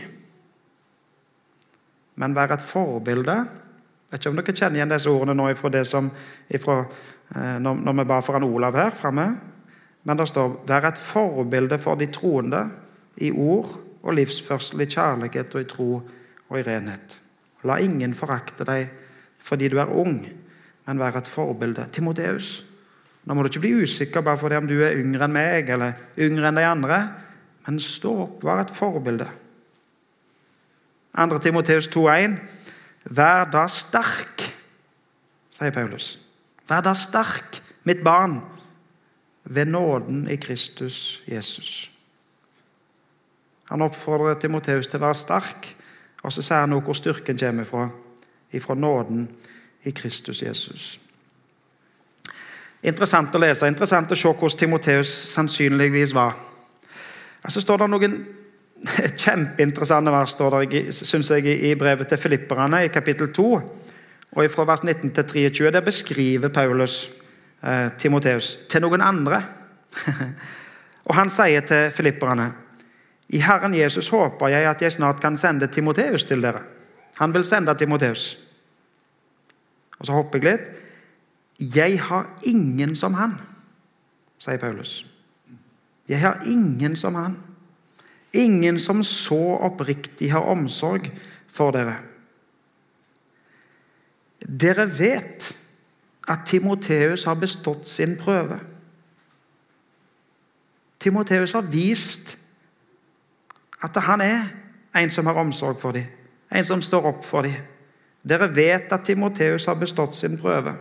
men 2.15 2.36
vær 2.36 2.53
et 2.53 2.63
forbilde. 2.63 3.38
Jeg 4.13 4.19
vet 4.19 4.26
ikke 4.28 4.30
om 4.30 4.38
dere 4.38 4.54
kjenner 4.54 4.78
igjen 4.78 4.91
disse 4.91 5.10
ordene 5.10 5.34
nå 5.34 5.45
ifra 5.49 5.69
det 5.73 5.88
som, 5.89 6.10
ifra, 6.54 6.76
eh, 7.34 7.56
når, 7.65 7.95
vi 7.97 8.04
ba 8.06 8.19
for 8.21 8.38
han 8.38 8.45
Olav 8.45 8.76
her 8.78 8.91
framme. 8.93 9.26
Men 10.06 10.17
det 10.19 10.28
står 10.30 10.52
'vær 10.67 10.86
et 10.86 11.02
forbilde 11.02 11.80
for 11.82 11.95
de 11.95 12.06
troende 12.13 12.69
i 13.17 13.32
ord 13.32 13.71
og 14.04 14.13
livsførsel, 14.13 14.82
i 14.82 14.86
kjærlighet 14.86 15.56
og 15.56 15.62
i 15.62 15.63
tro 15.65 16.02
og 16.49 16.60
i 16.60 16.62
renhet'. 16.62 17.17
La 17.63 17.80
ingen 17.80 18.13
forakte 18.13 18.63
deg 18.63 18.89
fordi 19.39 19.67
du 19.67 19.80
er 19.80 19.89
ung, 19.89 20.30
men 20.86 20.99
vær 20.99 21.17
et 21.17 21.28
forbilde. 21.28 21.88
Timoteus, 21.91 22.63
nå 23.26 23.34
må 23.34 23.41
du 23.41 23.49
ikke 23.49 23.60
bli 23.60 23.84
usikker 23.84 24.21
bare 24.21 24.38
fordi 24.38 24.56
om 24.56 24.67
du 24.67 24.84
er 24.84 24.93
yngre 24.93 25.26
enn 25.26 25.34
meg 25.34 25.69
eller 25.69 25.93
yngre 26.19 26.47
enn 26.47 26.56
de 26.56 26.65
andre, 26.69 27.10
men 27.65 27.80
stå 27.80 28.21
opp, 28.21 28.43
vær 28.43 28.62
et 28.62 28.71
forbilde. 28.71 29.28
2. 31.17 31.39
Timoteus 31.39 31.88
2,1.: 31.88 32.38
Vær 33.03 33.49
da 33.51 33.65
sterk, 33.67 34.45
sier 35.51 35.73
Paulus. 35.75 36.15
Vær 36.69 36.83
da 36.85 36.93
sterk, 36.95 37.59
mitt 37.83 38.03
barn 38.03 38.39
ved 39.43 39.65
nåden 39.65 40.27
i 40.31 40.35
Kristus 40.35 41.21
Jesus. 41.27 41.91
Han 43.69 43.81
oppfordrer 43.81 44.39
Timoteus 44.39 44.87
til 44.87 45.01
å 45.01 45.05
være 45.07 45.19
sterk, 45.19 45.67
og 46.23 46.31
så 46.31 46.43
sier 46.43 46.63
han 46.63 46.71
noe 46.71 46.83
hvor 46.85 46.95
styrken 46.95 47.39
kommer 47.39 47.67
fra. 47.67 47.87
Ifra 48.53 48.75
nåden 48.77 49.27
i 49.83 49.91
Kristus 49.91 50.43
Jesus. 50.43 50.99
Interessant 52.83 53.35
å 53.35 53.39
lese, 53.39 53.67
interessant 53.67 54.11
å 54.11 54.15
se 54.15 54.29
hvordan 54.29 54.59
Timoteus 54.59 55.11
sannsynligvis 55.33 56.13
var. 56.15 56.35
Så 57.49 57.63
står 57.63 57.83
det 57.83 57.89
noen 57.91 58.17
kjempeinteressante 59.23 60.11
vers 60.11 60.35
står 60.35 60.57
der, 60.59 60.91
synes 60.91 61.31
jeg, 61.31 61.45
i 61.45 61.75
brevet 61.75 62.07
til 62.07 62.17
filipperne, 62.17 62.85
i 62.85 62.91
kapittel 62.93 63.31
2. 63.33 63.47
og 64.31 64.51
Fra 64.51 64.65
vers 64.65 64.83
19 64.83 65.13
til 65.13 65.23
23 65.23 65.71
der 65.71 65.81
beskriver 65.81 66.49
Paulus 66.49 67.09
eh, 67.63 67.91
Timoteus 67.97 68.55
til 68.69 68.81
noen 68.81 69.01
andre. 69.01 69.43
og 71.07 71.15
Han 71.15 71.29
sier 71.29 71.61
til 71.61 71.91
filipperne 71.91 72.51
i 73.33 73.39
Herren 73.41 73.73
Jesus 73.73 74.11
håper 74.13 74.51
jeg 74.53 74.67
at 74.69 74.81
jeg 74.81 74.91
snart 74.91 75.21
kan 75.21 75.37
sende 75.37 75.67
Timoteus 75.67 76.23
til 76.23 76.41
dere. 76.43 76.61
Han 77.17 77.33
vil 77.33 77.45
sende 77.45 77.73
Timoteus. 77.77 78.37
Og 79.99 80.05
så 80.05 80.13
hopper 80.13 80.39
jeg 80.39 80.51
litt. 80.51 80.67
Jeg 81.77 82.01
har 82.01 82.27
ingen 82.49 82.95
som 82.95 83.13
han, 83.17 83.37
sier 84.41 84.59
Paulus. 84.59 85.05
Jeg 86.09 86.19
har 86.19 86.41
ingen 86.45 86.95
som 86.99 87.15
han. 87.15 87.37
Ingen 88.33 88.79
som 88.79 89.03
så 89.03 89.57
oppriktig 89.61 90.31
har 90.33 90.49
omsorg 90.49 91.11
for 91.53 91.71
dere. 91.71 91.99
Dere 94.43 94.87
vet 94.89 95.51
at 96.27 96.47
Timoteus 96.47 97.23
har 97.29 97.37
bestått 97.39 97.87
sin 97.87 98.15
prøve. 98.17 98.57
Timoteus 100.99 101.53
har 101.53 101.67
vist 101.67 102.37
at 103.83 103.97
han 104.07 104.21
er 104.21 104.47
en 104.95 105.11
som 105.11 105.25
har 105.25 105.37
omsorg 105.39 105.77
for 105.81 105.91
dem, 105.91 106.07
en 106.51 106.65
som 106.65 106.81
står 106.81 107.05
opp 107.11 107.25
for 107.27 107.43
dem. 107.43 107.59
Dere 108.23 108.47
vet 108.55 108.91
at 108.95 109.03
Timoteus 109.05 109.65
har 109.67 109.75
bestått 109.75 110.15
sin 110.15 110.37
prøve. 110.39 110.73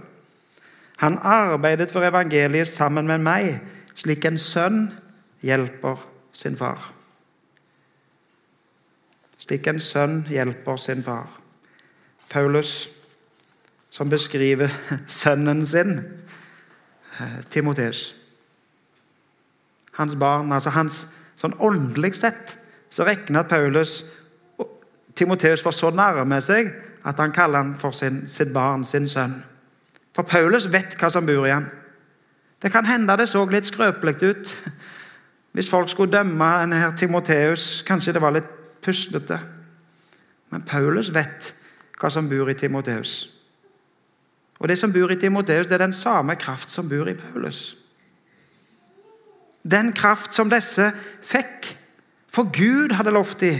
Han 1.03 1.19
arbeidet 1.19 1.91
for 1.91 2.07
evangeliet 2.07 2.71
sammen 2.71 3.07
med 3.07 3.19
meg, 3.19 3.57
slik 3.99 4.25
en 4.25 4.39
sønn 4.39 4.85
hjelper 5.43 5.99
sin 6.33 6.57
far. 6.57 7.02
Slik 9.43 9.67
en 9.67 9.81
sønn 9.83 10.21
hjelper 10.31 10.77
sin 10.79 11.03
far. 11.03 11.27
Paulus 12.31 12.89
som 13.91 14.11
beskriver 14.11 14.71
sønnen 15.21 15.67
sin, 15.67 15.99
eh, 17.19 17.41
Timoteus. 17.51 18.15
Hans 19.93 20.15
barn, 20.17 20.53
altså 20.53 20.71
hans 20.71 21.07
sånn 21.37 21.57
Åndelig 21.59 22.15
sett 22.21 22.57
så 22.93 23.05
regner 23.05 23.49
Paulus 23.49 24.05
Timoteus 25.19 25.61
for 25.65 25.75
så 25.77 25.91
nærme 25.93 26.39
seg 26.41 26.71
at 27.05 27.19
han 27.21 27.35
kaller 27.35 27.65
han 27.65 27.75
for 27.81 27.93
sin, 27.93 28.23
sitt 28.31 28.53
barn, 28.55 28.87
sin 28.89 29.09
sønn. 29.11 29.35
For 30.15 30.23
Paulus 30.29 30.71
vet 30.73 30.95
hva 31.01 31.11
som 31.11 31.27
bor 31.27 31.45
i 31.49 31.53
ham. 31.53 31.67
Det 32.63 32.71
kan 32.73 32.87
hende 32.87 33.17
det 33.19 33.27
så 33.29 33.43
litt 33.51 33.67
skrøpelig 33.69 34.23
ut 34.23 34.57
hvis 35.53 35.69
folk 35.69 35.91
skulle 35.91 36.15
dømme 36.15 36.49
denne 36.63 36.79
her 36.81 36.97
Timoteus. 36.97 37.83
Kanskje 37.85 38.15
det 38.17 38.23
var 38.23 38.33
litt 38.39 38.62
puslete. 38.83 39.41
Men 40.51 40.63
Paulus 40.63 41.13
vet 41.15 41.55
hva 42.01 42.11
som 42.11 42.29
bor 42.29 42.51
i 42.51 42.59
Timoteus. 42.59 43.31
Og 44.59 44.69
Det 44.69 44.79
som 44.79 44.93
bor 44.93 45.11
i 45.11 45.17
Timoteus, 45.17 45.67
det 45.67 45.75
er 45.75 45.87
den 45.87 45.93
samme 45.93 46.37
kraft 46.37 46.71
som 46.71 46.89
bor 46.89 47.09
i 47.09 47.15
Paulus. 47.15 47.77
Den 49.63 49.93
kraft 49.93 50.35
som 50.35 50.51
disse 50.51 50.93
fikk. 51.23 51.79
For 52.29 52.51
Gud 52.51 52.95
hadde 52.95 53.11
lovt 53.11 53.41
dem 53.41 53.59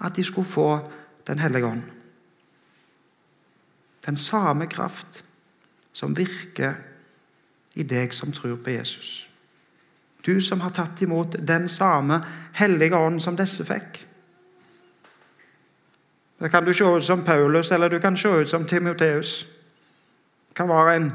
at 0.00 0.16
de 0.16 0.24
skulle 0.24 0.48
få 0.48 0.90
Den 1.26 1.38
hellige 1.38 1.66
ånd. 1.66 1.82
Den 4.06 4.16
samme 4.16 4.66
kraft 4.66 5.24
som 5.92 6.16
virker 6.16 6.74
i 7.74 7.82
deg 7.82 8.14
som 8.14 8.32
tror 8.32 8.56
på 8.56 8.70
Jesus. 8.70 9.28
Du 10.26 10.40
som 10.40 10.60
har 10.60 10.70
tatt 10.70 11.02
imot 11.02 11.36
den 11.48 11.68
samme 11.68 12.24
hellige 12.52 12.96
ånd 12.96 13.20
som 13.22 13.36
disse 13.36 13.64
fikk. 13.64 14.09
Da 16.40 16.48
kan 16.48 16.64
du 16.64 16.74
se 16.74 16.84
ut 16.84 17.04
som 17.04 17.24
Paulus, 17.24 17.70
eller 17.70 17.88
du 17.88 18.00
kan 18.00 18.16
se 18.16 18.28
ut 18.28 18.48
som 18.48 18.64
Timoteus. 18.66 19.46
Det 20.48 20.54
kan 20.56 20.68
være 20.68 20.96
en 20.96 21.12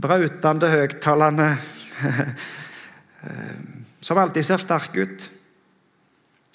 brautende, 0.00 0.70
høyttalende 0.70 1.56
som 4.00 4.18
alltid 4.18 4.42
ser 4.42 4.56
sterk 4.56 4.96
ut. 4.96 5.30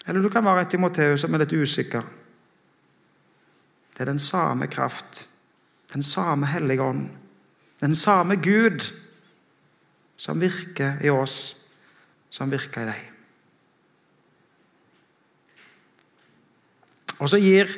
Eller 0.07 0.21
du 0.21 0.29
kan 0.29 0.45
være 0.45 0.61
et 0.61 0.69
Timoteus 0.75 1.23
som 1.23 1.33
er 1.33 1.45
litt 1.45 1.55
usikker. 1.55 2.03
Det 3.93 4.01
er 4.01 4.11
den 4.11 4.19
samme 4.19 4.67
kraft, 4.67 5.27
den 5.93 6.03
samme 6.03 6.49
hellige 6.51 6.81
ånd, 6.81 7.09
den 7.81 7.95
samme 7.95 8.35
Gud 8.35 8.91
som 10.17 10.41
virker 10.41 10.97
i 11.03 11.09
oss, 11.09 11.55
som 12.29 12.51
virker 12.51 12.81
i 12.81 12.91
deg. 12.91 13.12
Og 17.23 17.31
så 17.31 17.39
gir 17.39 17.71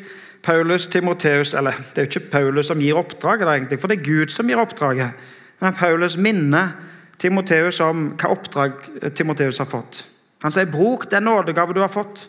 Paulus 0.45 0.87
Timoteus 0.87 1.53
Eller 1.53 1.77
det 1.93 2.01
er 2.01 2.07
jo 2.07 2.11
ikke 2.11 2.31
Paulus 2.31 2.69
som 2.69 2.81
gir 2.81 2.97
oppdraget, 2.97 3.47
egentlig, 3.47 3.79
for 3.79 3.91
det 3.91 3.99
er 3.99 4.09
Gud 4.09 4.33
som 4.33 4.49
gir 4.49 4.61
oppdraget. 4.61 5.13
Men 5.61 5.77
Paulus 5.77 6.17
minner 6.17 6.73
Timoteus 7.17 7.79
om 7.79 8.09
hva 8.19 8.33
oppdrag 8.33 8.73
Timoteus 9.15 9.61
har 9.61 9.69
fått. 9.69 10.03
Han 10.43 10.51
sier, 10.51 10.65
'Bruk 10.65 11.09
den 11.11 11.23
nådegave 11.23 11.73
du 11.73 11.79
har 11.79 11.89
fått.' 11.93 12.27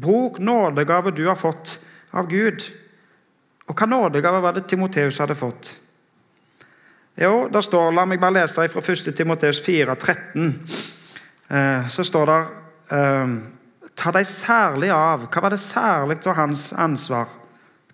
Bruk 0.00 0.38
nådegave 0.38 1.10
du 1.10 1.26
har 1.26 1.36
fått 1.36 1.80
av 2.12 2.28
Gud. 2.30 2.62
Og 3.66 3.74
hva 3.74 3.86
nådegave 3.86 4.40
var 4.42 4.52
det 4.52 4.68
Timoteus 4.68 5.18
hadde 5.18 5.34
fått? 5.34 5.76
Jo, 7.20 7.48
da 7.52 7.60
står, 7.60 7.92
La 7.92 8.04
meg 8.08 8.20
bare 8.20 8.38
lese 8.40 8.68
fra 8.68 8.80
1. 8.80 9.10
Timoteus 9.16 9.60
4, 9.66 9.94
13. 9.94 10.62
Eh, 11.50 11.86
så 11.88 12.04
står 12.04 12.26
det 12.26 12.38
eh, 12.96 13.34
Ta 14.00 14.12
deg 14.14 14.24
særlig 14.24 14.88
av 14.94 15.26
Hva 15.28 15.42
var 15.44 15.52
det 15.52 15.60
særlig 15.60 16.20
til 16.24 16.36
hans 16.38 16.70
ansvar? 16.72 17.28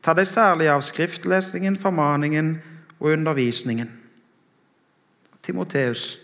Ta 0.03 0.15
deg 0.15 0.29
særlig 0.31 0.69
av 0.71 0.85
skriftlesningen, 0.87 1.75
formaningen 1.83 2.53
og 3.01 3.11
undervisningen. 3.11 3.91
Timoteus. 5.43 6.19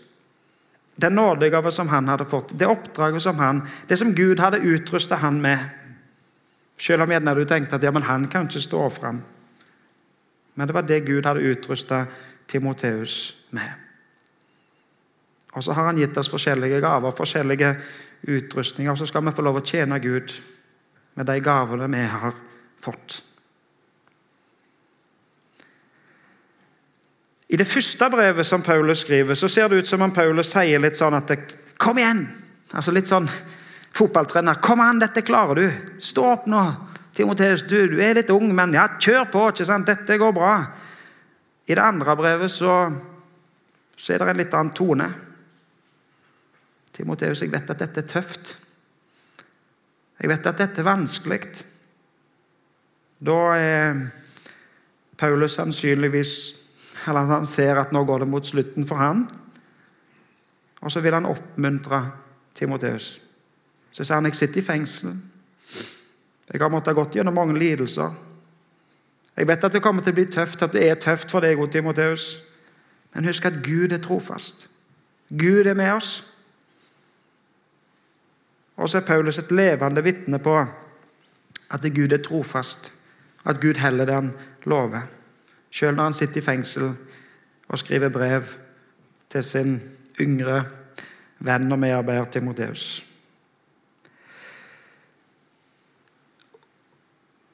Den 0.95 1.17
nådegave 1.17 1.71
som 1.71 1.89
han 1.89 2.07
hadde 2.07 2.29
fått, 2.29 2.53
det 2.59 2.69
oppdraget 2.69 3.25
som 3.25 3.39
han, 3.41 3.63
det 3.89 3.97
som 3.99 4.13
Gud 4.15 4.39
hadde 4.39 4.61
utrustet 4.61 5.19
han 5.19 5.41
med. 5.41 5.59
Selv 6.79 7.03
om 7.03 7.11
gjerne 7.11 7.35
du 7.35 7.43
tenkte 7.49 7.75
at 7.75 7.83
ja, 7.83 7.91
men 7.91 8.05
han 8.07 8.27
kan 8.31 8.47
ikke 8.47 8.63
stå 8.63 8.87
fram. 8.93 9.21
Men 10.53 10.69
det 10.69 10.75
var 10.75 10.87
det 10.87 11.05
Gud 11.07 11.25
hadde 11.25 11.43
utrustet 11.43 12.13
Timoteus 12.47 13.33
med. 13.49 13.71
Og 15.53 15.63
så 15.63 15.73
har 15.73 15.89
han 15.89 15.97
gitt 15.97 16.17
oss 16.17 16.31
forskjellige 16.31 16.81
gaver, 16.81 17.13
forskjellige 17.17 17.75
utrustninger. 18.27 18.95
Så 18.95 19.07
skal 19.09 19.25
vi 19.25 19.35
få 19.35 19.45
lov 19.45 19.61
å 19.61 19.65
tjene 19.65 19.99
Gud 20.03 20.33
med 21.13 21.29
de 21.29 21.37
gavene 21.43 21.87
vi 21.91 22.03
har 22.09 22.33
fått. 22.81 23.21
I 27.53 27.57
det 27.59 27.67
første 27.69 28.09
brevet 28.09 28.47
som 28.47 28.63
Paulus 28.65 29.03
skriver, 29.03 29.37
så 29.37 29.47
ser 29.51 29.69
det 29.69 29.83
ut 29.83 29.87
som 29.87 30.01
om 30.01 30.13
Paulus 30.13 30.49
sier 30.55 30.81
litt 30.81 30.97
sånn 30.97 31.19
at 31.19 31.35
Kom 31.77 31.99
igjen! 31.99 32.23
Altså 32.73 32.93
Litt 32.95 33.09
sånn 33.09 33.27
fotballtrener. 33.93 34.57
Kom 34.63 34.81
an, 34.81 35.01
dette 35.01 35.21
klarer 35.21 35.59
du! 35.59 35.67
Stå 36.01 36.25
opp 36.31 36.47
nå! 36.49 36.63
Timoteus, 37.13 37.61
du, 37.69 37.75
du 37.91 37.99
er 38.01 38.15
litt 38.17 38.31
ung, 38.33 38.47
men 38.55 38.73
ja, 38.73 38.87
kjør 38.97 39.27
på! 39.29 39.43
ikke 39.51 39.67
sant? 39.69 39.85
Dette 39.85 40.17
går 40.17 40.33
bra. 40.33 40.55
I 41.69 41.75
det 41.75 41.83
andre 41.83 42.15
brevet 42.17 42.51
så, 42.51 42.77
så 43.93 44.13
er 44.13 44.23
det 44.23 44.33
en 44.33 44.41
litt 44.41 44.57
annen 44.57 44.73
tone. 44.73 45.09
Timoteus, 46.93 47.41
jeg 47.41 47.51
vet 47.51 47.69
at 47.69 47.79
dette 47.79 48.03
er 48.03 48.07
tøft. 48.07 48.57
Jeg 50.21 50.29
vet 50.29 50.45
at 50.47 50.59
dette 50.59 50.81
er 50.81 50.87
vanskelig. 50.87 51.39
Da 53.23 53.39
er 53.57 54.03
Paulus 55.17 55.57
sannsynligvis 55.57 56.33
eller 57.07 57.27
han 57.27 57.45
ser 57.45 57.79
at 57.79 57.91
nå 57.91 58.03
går 58.07 58.23
det 58.23 58.29
mot 58.31 58.45
slutten 58.47 58.87
for 58.87 59.01
han. 59.01 59.25
Og 60.81 60.91
så 60.91 61.01
vil 61.03 61.15
han 61.15 61.27
oppmuntre 61.27 61.99
Timoteus. 62.55 63.17
Så 63.91 64.03
sier 64.03 64.19
han 64.19 64.27
jeg 64.29 64.37
sitter 64.39 64.61
i 64.61 64.65
fengsel. 64.65 65.15
Jeg 66.53 66.61
har 66.61 66.71
måttet 66.71 66.95
gått 66.95 67.15
gjennom 67.15 67.35
mange 67.35 67.57
lidelser. 67.59 68.13
Jeg 69.35 69.47
vet 69.49 69.63
at 69.63 69.73
det 69.73 69.81
kommer 69.81 70.03
til 70.05 70.13
å 70.13 70.19
bli 70.19 70.27
tøft, 70.29 70.61
at 70.61 70.73
det 70.75 70.83
er 70.85 70.99
tøft 71.01 71.31
for 71.31 71.41
deg, 71.41 71.59
Timoteus. 71.71 72.37
Men 73.13 73.25
husk 73.25 73.45
at 73.49 73.61
Gud 73.65 73.93
er 73.93 74.01
trofast. 74.03 74.67
Gud 75.29 75.65
er 75.65 75.77
med 75.77 75.95
oss. 75.95 76.21
Og 78.77 78.89
så 78.89 78.97
er 78.97 79.07
Paulus 79.07 79.37
et 79.39 79.51
levende 79.51 80.03
vitne 80.03 80.39
på 80.39 80.55
at 81.73 81.85
Gud 81.95 82.11
er 82.11 82.21
trofast, 82.23 82.91
at 83.45 83.61
Gud 83.61 83.79
heller 83.81 84.05
det 84.05 84.15
han 84.15 84.31
lover. 84.65 85.01
Sjøl 85.73 85.95
når 85.95 86.03
han 86.03 86.13
sitter 86.13 86.41
i 86.41 86.45
fengsel 86.45 86.91
og 87.67 87.79
skriver 87.79 88.09
brev 88.09 88.43
til 89.29 89.43
sin 89.43 89.81
yngre 90.21 90.63
venn 91.39 91.71
og 91.71 91.79
medarbeider 91.79 92.29
Timoteus. 92.31 93.03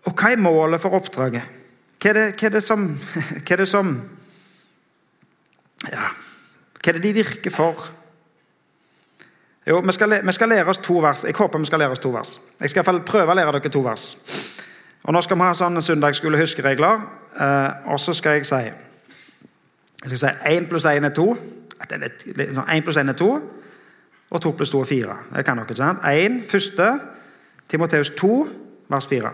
Og 0.05 0.15
hva 0.15 0.33
er 0.33 0.41
målet 0.41 0.81
for 0.81 0.95
oppdraget? 0.97 1.43
Hva 1.99 2.09
er 2.11 2.17
det, 2.17 2.25
hva 2.39 2.47
er 2.47 2.55
det 2.55 2.63
som, 2.63 2.85
hva 3.45 3.55
er 3.55 3.63
det 3.63 3.69
som 3.69 3.93
ja, 5.89 6.09
Hva 6.79 6.91
er 6.91 6.97
det 6.97 7.03
de 7.03 7.17
virker 7.19 7.53
for? 7.53 7.87
Jo, 9.69 9.79
vi 9.79 9.91
skal, 9.91 10.25
vi 10.25 10.31
skal, 10.31 10.49
lære 10.49 10.65
oss 10.65 10.77
to 10.77 10.93
vers. 10.93 11.23
Jeg 11.23 11.33
håper 11.37 11.59
vi 11.59 11.65
skal 11.65 11.79
lære 11.79 11.91
oss 11.91 11.99
to 11.99 12.09
vers. 12.09 12.41
Jeg 12.61 12.69
skal 12.69 12.79
i 12.79 12.83
hvert 12.83 12.85
fall 12.85 13.03
prøve 13.05 13.31
å 13.31 13.35
lære 13.37 13.51
dere 13.51 13.69
to 13.69 13.81
vers. 13.85 14.05
Og 15.03 15.13
Nå 15.13 15.21
skal 15.21 15.37
vi 15.37 15.45
ha 15.45 15.53
sånne 15.53 15.81
søndagsskole-huskeregler. 15.85 17.03
Eh, 17.37 17.91
og 17.93 17.99
så 17.99 18.13
skal 18.13 18.39
jeg 18.39 18.45
si 18.45 18.55
Jeg 18.55 20.09
skal 20.09 20.17
si 20.17 20.55
1 20.55 20.69
pluss 20.69 20.85
1 20.85 21.05
er 21.05 21.13
2. 21.13 21.25
1 21.85 22.53
sånn, 22.55 22.81
pluss 22.83 22.97
1 22.97 23.09
er 23.09 23.13
2, 23.13 23.27
og 24.29 24.41
2 24.41 24.51
pluss 24.51 24.71
2 24.71 24.81
er 24.81 24.85
4. 24.85 25.17
Det 25.35 25.45
kan 25.45 25.57
dere, 25.57 25.65
ikke 25.69 25.75
sant? 25.75 25.99
1 26.03 26.41
første 26.49 26.89
Timoteus 27.69 28.09
2, 28.09 28.47
vers 28.89 29.07
4. 29.07 29.31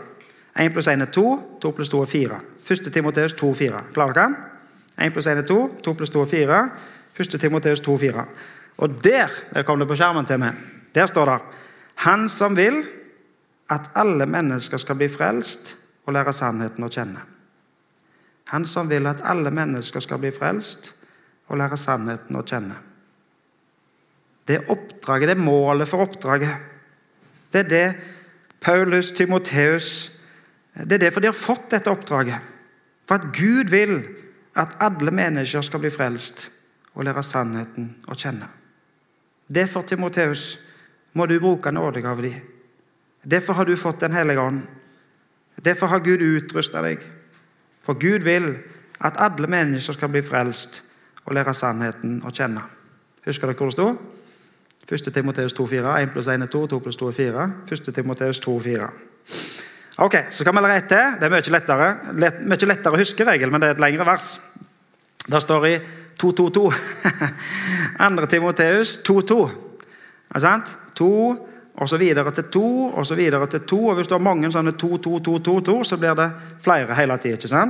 1 0.59 0.73
pluss 0.73 0.87
1 0.87 1.01
er 1.01 1.11
2, 1.15 1.57
2 1.61 1.71
pluss 1.71 1.89
2 1.89 2.01
er 2.01 2.11
4. 2.11 2.41
Første 2.63 2.89
Timoteus 2.89 3.33
2, 3.33 3.53
4. 3.53 3.83
Klarer 3.93 4.13
dere? 4.13 4.35
1 5.07 5.13
pluss 5.13 5.27
1 5.27 5.37
er 5.37 5.47
2, 5.47 5.79
2 5.83 5.93
pluss 5.93 6.09
2 6.09 6.21
er 6.21 6.25
4. 6.25 6.61
Første 7.13 7.37
Timoteus 7.37 7.79
2, 7.79 7.97
4. 7.97 8.27
Og 8.77 9.03
der 9.03 9.31
der 9.53 9.63
kom 9.63 9.79
det 9.79 9.87
på 9.87 9.95
skjermen 9.95 10.25
til 10.25 10.39
meg. 10.39 10.55
Der 10.95 11.05
står 11.05 11.25
det 11.25 11.41
Han 11.95 12.29
som 12.29 12.55
vil 12.55 12.83
at 13.69 13.89
alle 13.95 14.25
mennesker 14.25 14.77
skal 14.77 14.95
bli 14.95 15.07
frelst 15.09 15.75
og 16.05 16.13
lære 16.13 16.33
sannheten 16.33 16.83
å 16.83 16.89
kjenne. 16.91 17.21
Han 18.51 18.65
som 18.65 18.89
vil 18.89 19.07
at 19.07 19.23
alle 19.25 19.51
mennesker 19.51 19.99
skal 19.99 20.19
bli 20.21 20.31
frelst 20.31 20.91
og 21.47 21.57
lære 21.57 21.77
sannheten 21.77 22.37
å 22.37 22.43
kjenne. 22.45 22.75
Det 24.45 24.59
er 24.59 24.69
oppdraget, 24.69 25.31
det 25.31 25.37
er 25.37 25.45
målet 25.45 25.89
for 25.89 26.05
oppdraget. 26.05 26.53
Det 27.51 27.63
er 27.63 27.69
det 27.69 27.95
Paulus, 28.61 29.11
Timoteus 29.11 30.11
Det 30.75 30.93
er 30.93 30.97
derfor 30.97 31.21
de 31.21 31.27
har 31.27 31.37
fått 31.37 31.69
dette 31.71 31.89
oppdraget. 31.89 32.41
For 33.07 33.15
at 33.15 33.31
Gud 33.31 33.69
vil 33.71 34.01
at 34.55 34.75
alle 34.83 35.11
mennesker 35.11 35.61
skal 35.61 35.79
bli 35.79 35.89
frelst 35.89 36.49
og 36.93 37.05
lære 37.07 37.23
sannheten 37.23 37.93
å 38.11 38.17
kjenne. 38.17 38.49
Derfor, 39.47 39.81
Timoteus, 39.81 40.59
må 41.13 41.25
du 41.25 41.39
bruke 41.39 41.71
nådegava 41.71 42.21
di. 42.21 42.33
Derfor 43.23 43.53
har 43.53 43.65
du 43.65 43.75
fått 43.77 44.01
Den 44.01 44.13
hellige 44.13 44.41
ånd. 44.41 44.61
Derfor 45.65 45.87
har 45.87 45.99
Gud 45.99 46.21
utrusta 46.21 46.81
deg. 46.81 46.99
For 47.81 47.93
Gud 47.93 48.23
vil 48.23 48.57
at 48.99 49.17
alle 49.17 49.47
mennesker 49.47 49.93
skal 49.93 50.09
bli 50.09 50.21
frelst 50.21 50.81
og 51.25 51.33
lære 51.33 51.53
sannheten 51.53 52.21
å 52.25 52.31
kjenne. 52.33 52.61
Husker 53.25 53.47
dere 53.47 53.57
hvor 53.57 53.71
det 53.71 53.77
sto? 53.77 53.87
1. 54.85 55.13
Timoteus 55.13 55.53
2,4. 55.57 55.95
1 56.01 56.11
pluss 56.13 56.27
1 56.27 56.45
er 56.45 56.51
2, 56.51 56.67
2 56.67 56.79
pluss 56.79 56.97
2 56.97 57.07
er 57.09 57.17
4. 57.17 57.45
1. 57.71 57.93
Timoteus 57.95 58.41
2,4. 58.43 58.89
Ok, 59.97 60.15
Så 60.29 60.43
kan 60.43 60.55
vi 60.55 60.61
lære 60.61 60.77
ett 60.77 60.87
til. 60.87 61.15
Det 61.19 61.23
er 61.23 61.31
mye 61.31 61.51
lettere 61.51 61.89
Lett, 62.19 62.41
mye 62.43 62.67
lettere 62.67 62.93
å 62.93 62.99
huske 62.99 63.25
regel, 63.25 63.51
men 63.51 63.61
det 63.61 63.69
er 63.69 63.77
et 63.77 63.79
lengre 63.79 64.05
vers. 64.05 64.39
Det 65.25 65.41
står 65.41 65.67
i 65.67 65.75
2.2.2. 66.21 66.49
2. 66.51 68.25
Timoteus 68.33 68.99
2.2. 69.09 69.49
Er 70.35 70.39
sant? 70.39 70.77
2, 70.95 71.09
og 71.75 71.89
så 71.89 71.97
videre 71.97 72.31
til 72.31 72.43
2, 72.53 72.93
og 72.95 73.05
så 73.05 73.15
videre 73.15 73.47
til 73.47 73.61
2. 73.61 73.87
Og 73.87 73.95
hvis 73.95 74.07
du 74.07 74.15
har 74.15 74.23
mange 74.23 74.51
sånne 74.51 74.75
2, 74.77 74.97
2, 74.97 75.19
2, 75.19 75.39
2, 75.39 75.59
2, 75.69 75.83
så 75.83 75.97
blir 75.99 76.15
det 76.15 76.29
flere 76.63 76.95
hele 76.95 77.17
tida. 77.17 77.65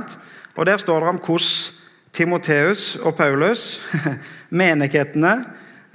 Og 0.56 0.66
der 0.66 0.76
står 0.76 1.00
det 1.00 1.08
om 1.08 1.18
hvordan 1.18 1.82
Timoteus 2.12 2.96
og 2.96 3.16
Paulus, 3.16 3.80
menighetene, 4.50 5.44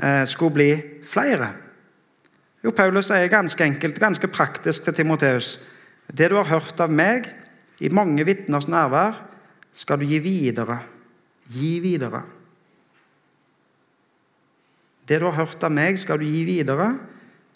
eh, 0.03 0.25
skulle 0.25 0.53
bli 0.53 0.71
flere. 1.07 1.47
Jo, 2.61 2.71
Paulus 2.77 3.07
sier 3.09 3.31
ganske 3.31 3.65
enkelt, 3.65 3.99
ganske 3.99 4.27
praktisk 4.27 4.83
til 4.83 4.93
Timoteus 4.93 5.59
Det 6.13 6.29
du 6.29 6.35
har 6.35 6.45
hørt 6.45 6.79
av 6.83 6.91
meg 6.91 7.29
i 7.79 7.89
mange 7.89 8.25
vitners 8.27 8.67
nærvær, 8.67 9.15
skal 9.73 9.97
du 9.97 10.05
gi 10.05 10.19
videre. 10.19 10.77
Gi 11.51 11.79
videre. 11.83 12.21
Det 15.07 15.19
du 15.19 15.27
har 15.27 15.39
hørt 15.41 15.63
av 15.67 15.73
meg, 15.73 15.97
skal 15.99 16.21
du 16.21 16.27
gi 16.27 16.45
videre 16.47 16.93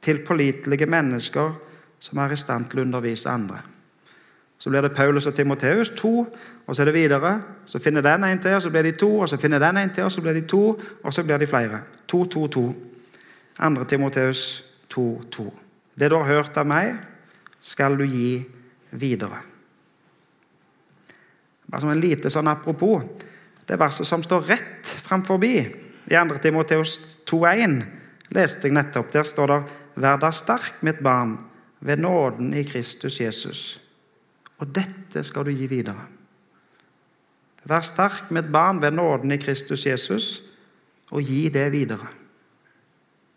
til 0.03 0.23
pålitelige 0.25 0.89
mennesker 0.89 1.53
som 2.03 2.19
er 2.19 2.33
i 2.35 2.39
stand 2.39 2.67
til 2.69 2.81
å 2.81 2.85
undervise 2.85 3.31
andre. 3.31 3.61
Så 4.59 4.71
blir 4.71 4.83
det 4.85 4.95
Paulus 4.95 5.27
og 5.27 5.35
Timoteus, 5.35 5.91
to, 5.95 6.25
og 6.65 6.75
så 6.75 6.83
er 6.83 6.89
det 6.89 6.95
videre. 6.95 7.31
Så 7.65 7.79
finner 7.79 8.01
den 8.01 8.23
en 8.23 8.39
til, 8.41 8.55
og 8.55 8.61
så 8.61 8.71
blir 8.73 8.87
de 8.87 8.95
to, 8.97 9.09
og 9.19 9.29
så 9.29 9.37
finner 9.37 9.59
den 9.61 9.77
en 9.77 9.91
til, 9.93 10.07
og 10.07 10.11
så 10.11 10.23
blir 10.23 10.33
de 10.33 10.45
to, 10.47 10.63
og 11.03 11.13
så 11.13 11.23
blir 11.23 11.37
de 11.37 11.47
flere. 11.47 11.81
To, 12.07 12.25
to, 12.25 12.47
to. 12.47 12.65
Andre 13.59 13.85
Timoteus 13.85 14.63
2, 14.89 15.21
2. 15.31 15.45
Det 15.99 16.09
du 16.11 16.15
har 16.15 16.27
hørt 16.27 16.57
av 16.57 16.67
meg, 16.67 16.95
skal 17.61 17.97
du 17.97 18.05
gi 18.07 18.43
videre. 18.91 19.41
Bare 21.65 21.81
som 21.81 21.91
en 21.91 22.01
lite 22.01 22.29
sånn 22.31 22.47
apropos. 22.51 23.03
Det 23.65 23.79
verset 23.79 24.07
som 24.07 24.23
står 24.23 24.41
rett 24.41 24.85
framfor 24.85 25.43
i 25.45 25.65
2. 26.09 26.37
Timoteus 26.41 27.19
2,1, 27.25 27.81
leste 28.29 28.67
jeg 28.67 28.75
nettopp. 28.77 29.11
Der 29.13 29.23
står 29.23 29.47
det 29.47 29.63
'Vær 29.95 30.17
da 30.17 30.31
sterk, 30.31 30.83
mitt 30.83 30.99
barn, 30.99 31.37
ved 31.79 31.97
nåden 31.97 32.53
i 32.53 32.63
Kristus 32.63 33.19
Jesus'. 33.21 33.79
Og 34.57 34.75
dette 34.75 35.23
skal 35.23 35.45
du 35.45 35.51
gi 35.51 35.67
videre. 35.67 36.07
Vær 37.65 37.81
sterk 37.81 38.31
mitt 38.31 38.51
barn 38.51 38.81
ved 38.81 38.91
nåden 38.91 39.31
i 39.31 39.37
Kristus 39.37 39.85
Jesus, 39.85 40.41
og 41.11 41.21
gi 41.21 41.49
det 41.49 41.71
videre. 41.71 42.07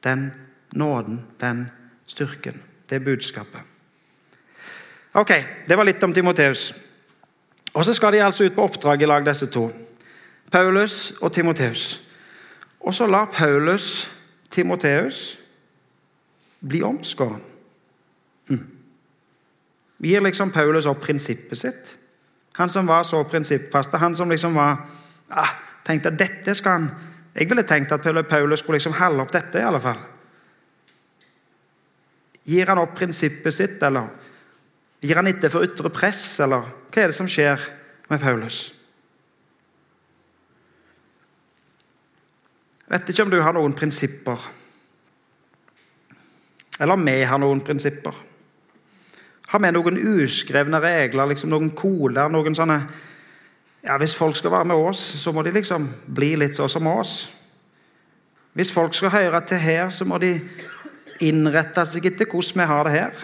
Den 0.04 0.32
nåden, 0.72 1.24
den 1.40 1.70
styrken, 2.06 2.62
det 2.90 3.04
budskapet. 3.04 3.60
Ok, 5.14 5.32
Det 5.68 5.76
var 5.76 5.84
litt 5.84 6.02
om 6.02 6.12
Timoteus. 6.12 6.74
Og 7.74 7.84
Så 7.84 7.94
skal 7.94 8.12
de 8.12 8.22
altså 8.22 8.44
ut 8.44 8.54
på 8.54 8.62
oppdrag 8.62 9.02
i 9.02 9.06
lag, 9.06 9.26
disse 9.26 9.46
to. 9.46 9.72
Paulus 10.50 11.12
og 11.20 11.32
Timoteus. 11.32 12.08
Og 12.80 12.94
så 12.94 13.06
lar 13.06 13.30
Paulus 13.32 14.10
Timoteus 14.50 15.38
bli 16.60 16.82
omskåren. 16.82 17.42
Hm 18.48 18.78
gir 19.98 20.22
liksom 20.22 20.52
Paulus 20.54 20.86
opp 20.86 21.00
prinsippet 21.02 21.58
sitt. 21.58 21.94
Han 22.58 22.70
som 22.70 22.86
var 22.86 23.04
så 23.06 23.22
prinsippfast, 23.24 23.92
han 23.98 24.14
som 24.14 24.30
liksom 24.30 24.54
var 24.54 24.84
ah, 25.28 25.54
tenkte 25.86 26.12
at 26.12 26.18
dette 26.18 26.54
skal 26.54 26.78
han 26.78 26.90
Jeg 27.38 27.46
ville 27.46 27.62
tenkt 27.62 27.92
at 27.92 28.02
Paulus 28.28 28.58
skulle 28.58 28.80
liksom 28.80 28.96
holde 28.98 29.22
opp 29.22 29.30
dette, 29.30 29.60
i 29.60 29.62
alle 29.62 29.78
fall. 29.80 29.98
Gir 32.42 32.66
han 32.66 32.78
opp 32.78 32.96
prinsippet 32.98 33.54
sitt, 33.54 33.82
eller 33.82 34.08
gir 35.00 35.14
han 35.14 35.26
etter 35.30 35.52
for 35.52 35.62
ytre 35.62 35.92
press, 35.94 36.40
eller 36.40 36.66
hva 36.90 37.02
er 37.02 37.12
det 37.12 37.14
som 37.14 37.28
skjer 37.30 37.62
med 38.10 38.18
Paulus? 38.18 38.72
Vet 42.88 43.10
ikke 43.10 43.26
om 43.26 43.32
du 43.32 43.40
har 43.42 43.56
noen 43.56 43.76
prinsipper. 43.76 44.48
Eller 46.78 46.94
om 46.94 47.04
vi 47.04 47.16
har 47.26 47.40
noen 47.42 47.60
prinsipper. 47.64 48.14
Har 49.48 49.62
vi 49.64 49.70
noen 49.72 49.98
uskrevne 49.98 50.80
regler, 50.80 51.30
liksom 51.30 51.50
noen 51.52 51.70
koder, 51.76 52.28
noen 52.32 52.56
sånne 52.56 52.82
ja, 53.84 53.94
Hvis 53.96 54.16
folk 54.18 54.36
skal 54.36 54.50
være 54.50 54.68
med 54.68 54.76
oss, 54.90 55.00
så 55.22 55.32
må 55.32 55.42
de 55.46 55.52
liksom 55.54 55.86
bli 56.12 56.32
litt 56.36 56.56
sånn 56.56 56.68
som 56.68 56.86
oss. 56.90 57.12
Hvis 58.58 58.72
folk 58.74 58.94
skal 58.94 59.14
høre 59.14 59.40
til 59.46 59.60
her, 59.62 59.86
så 59.88 60.04
må 60.04 60.18
de 60.18 60.32
innrette 61.24 61.84
seg 61.86 62.08
etter 62.10 62.26
hvordan 62.26 62.58
vi 62.58 62.66
har 62.68 62.88
det 62.88 62.94
her. 62.96 63.22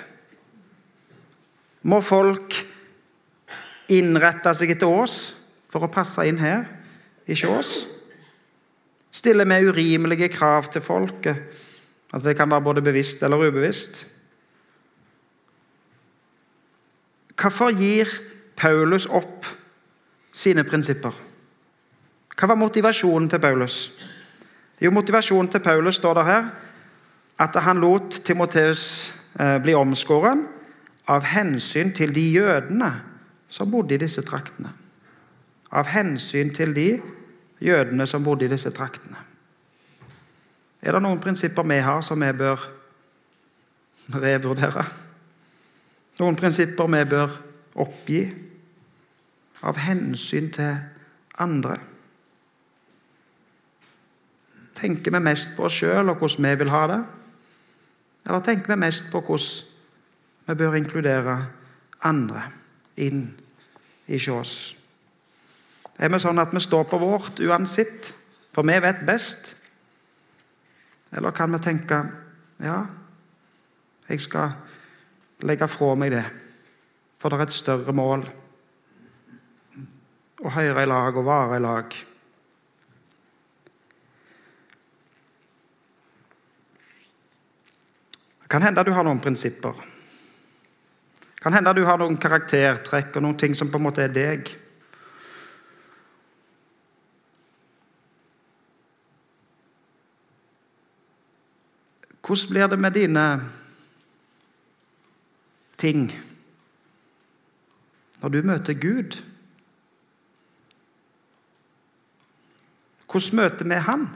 Må 1.90 1.98
folk 2.00 2.55
innrette 3.92 4.55
seg 4.57 4.72
etter 4.77 4.88
oss 4.88 5.18
for 5.68 5.85
å 5.85 5.92
passe 5.92 6.24
inn 6.29 6.38
her, 6.40 6.64
ikke 7.27 7.50
oss? 7.50 7.93
Stiller 9.14 9.46
vi 9.46 9.68
urimelige 9.68 10.29
krav 10.29 10.72
til 10.72 10.83
folket? 10.83 11.37
Altså 12.12 12.29
Det 12.29 12.37
kan 12.37 12.50
være 12.50 12.62
både 12.62 12.83
bevisst 12.83 13.22
eller 13.22 13.48
ubevisst. 13.48 14.07
Hvorfor 17.40 17.70
gir 17.79 18.09
Paulus 18.57 19.07
opp 19.07 19.46
sine 20.33 20.64
prinsipper? 20.64 21.14
Hva 22.35 22.50
var 22.50 22.59
motivasjonen 22.59 23.29
til 23.31 23.38
Paulus? 23.38 23.92
Jo, 24.83 24.90
Motivasjonen 24.90 25.50
til 25.50 25.61
Paulus 25.61 25.94
står 25.94 26.14
der 26.14 26.24
her 26.24 26.44
at 27.38 27.62
han 27.62 27.81
lot 27.83 28.20
Timoteus 28.24 29.14
eh, 29.40 29.59
bli 29.62 29.74
omskåren 29.74 30.46
av 31.09 31.27
hensyn 31.27 31.92
til 31.94 32.14
de 32.14 32.22
jødene 32.35 32.90
som 33.48 33.70
bodde 33.70 33.94
i 33.94 34.03
disse 34.03 34.22
traktene. 34.22 34.70
Av 35.72 35.87
hensyn 35.90 36.50
til 36.55 36.74
de 36.74 36.88
jødene 37.61 38.07
som 38.07 38.25
bodde 38.25 38.45
i 38.45 38.53
disse 38.53 38.71
traktene. 38.71 39.19
Er 40.83 40.93
det 40.93 41.03
noen 41.03 41.21
prinsipper 41.21 41.64
vi 41.64 41.81
har 41.81 42.03
som 42.05 42.21
vi 42.21 42.33
bør 42.37 42.61
revurdere? 44.12 44.85
Noen 46.21 46.37
prinsipper 46.37 46.90
vi 46.93 47.05
bør 47.11 47.38
oppgi 47.81 48.21
av 49.64 49.81
hensyn 49.81 50.51
til 50.53 50.77
andre. 51.40 51.79
Tenker 54.75 55.14
vi 55.14 55.23
mest 55.25 55.55
på 55.57 55.64
oss 55.69 55.79
sjøl 55.81 56.12
og 56.12 56.21
hvordan 56.21 56.51
vi 56.51 56.55
vil 56.61 56.75
ha 56.75 56.85
det? 56.90 57.01
Eller 58.27 58.45
tenker 58.45 58.75
vi 58.75 58.81
mest 58.81 59.11
på 59.12 59.23
hvordan 59.25 60.49
vi 60.49 60.59
bør 60.61 60.77
inkludere 60.77 61.38
andre 62.05 62.49
inn 63.01 63.27
i 64.07 64.21
oss? 64.31 64.75
Er 65.98 66.11
vi 66.11 66.18
sånn 66.18 66.42
at 66.42 66.54
vi 66.54 66.62
står 66.62 66.88
på 66.90 66.98
vårt 66.98 67.38
uansett, 67.44 68.11
for 68.54 68.66
vi 68.66 68.78
vet 68.83 69.04
best? 69.07 69.54
Eller 71.14 71.35
kan 71.35 71.52
vi 71.54 71.61
tenke 71.62 72.00
ja, 72.64 72.80
jeg 74.09 74.22
skal 74.22 74.57
legge 75.46 75.68
fra 75.70 75.94
meg 75.98 76.12
det, 76.14 76.24
for 77.18 77.30
det 77.30 77.38
er 77.38 77.46
et 77.46 77.54
større 77.54 77.94
mål. 77.94 78.24
Å 80.44 80.52
høre 80.54 80.83
i 80.85 80.90
lag 80.90 81.16
og 81.16 81.26
vare 81.26 81.59
i 81.59 81.62
lag. 81.62 81.96
Det 88.42 88.50
kan 88.50 88.62
hende 88.66 88.85
du 88.87 88.92
har 88.94 89.07
noen 89.07 89.22
prinsipper. 89.22 89.78
Det 89.78 91.40
kan 91.42 91.57
hende 91.57 91.74
du 91.76 91.83
har 91.87 91.98
noen 92.00 92.18
karaktertrekk 92.20 93.16
og 93.16 93.24
noen 93.24 93.40
ting 93.40 93.57
som 93.57 93.70
på 93.70 93.80
en 93.80 93.87
måte 93.88 94.04
er 94.04 94.12
deg. 94.14 94.52
Hvordan 102.25 102.51
blir 102.51 102.67
det 102.67 102.79
med 102.81 102.93
dine 102.97 103.25
ting 105.77 106.07
når 108.23 108.29
du 108.33 108.39
møter 108.43 108.73
Gud? 108.81 109.19
Hvordan 113.11 113.37
møter 113.37 113.69
vi 113.69 113.75
Han? 113.75 114.09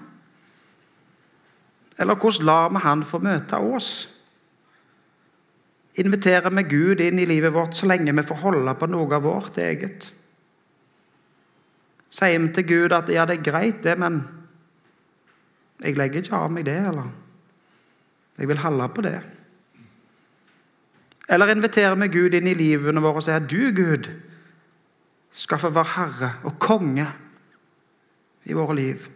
Eller 1.99 2.15
hvordan 2.15 2.47
lar 2.47 2.73
vi 2.73 2.83
Han 2.83 3.05
få 3.05 3.19
møte 3.19 3.61
oss? 3.61 3.91
Inviterer 5.95 6.51
vi 6.51 6.63
Gud 6.63 7.01
inn 7.05 7.19
i 7.19 7.29
livet 7.29 7.53
vårt 7.53 7.77
så 7.77 7.87
lenge 7.87 8.17
vi 8.17 8.25
får 8.25 8.41
holde 8.41 8.75
på 8.75 8.89
noe 8.89 9.15
av 9.15 9.23
vårt 9.23 9.59
eget? 9.59 10.13
Sier 12.09 12.41
vi 12.41 12.53
til 12.55 12.67
Gud 12.67 12.93
at 12.97 13.13
ja, 13.13 13.27
det 13.29 13.37
er 13.37 13.49
greit, 13.51 13.83
det, 13.85 13.99
men 13.99 14.23
jeg 15.85 15.99
legger 15.99 16.25
ikke 16.25 16.39
av 16.39 16.53
meg 16.55 16.65
det, 16.65 16.81
eller 16.89 17.28
jeg 18.39 18.49
vil 18.49 18.59
holde 18.59 18.89
på 18.95 19.03
det? 19.03 19.21
Eller 21.29 21.53
inviterer 21.53 21.95
vi 21.95 22.09
Gud 22.09 22.35
inn 22.35 22.49
i 22.49 22.57
livene 22.57 23.03
våre 23.05 23.21
og 23.21 23.27
sier 23.27 23.45
du, 23.45 23.71
Gud, 23.77 24.09
skal 25.33 25.61
få 25.61 25.71
være 25.75 25.93
herre 25.95 26.31
og 26.49 26.57
konge 26.63 27.07
i 28.49 28.57
våre 28.57 28.77
liv. 28.79 29.09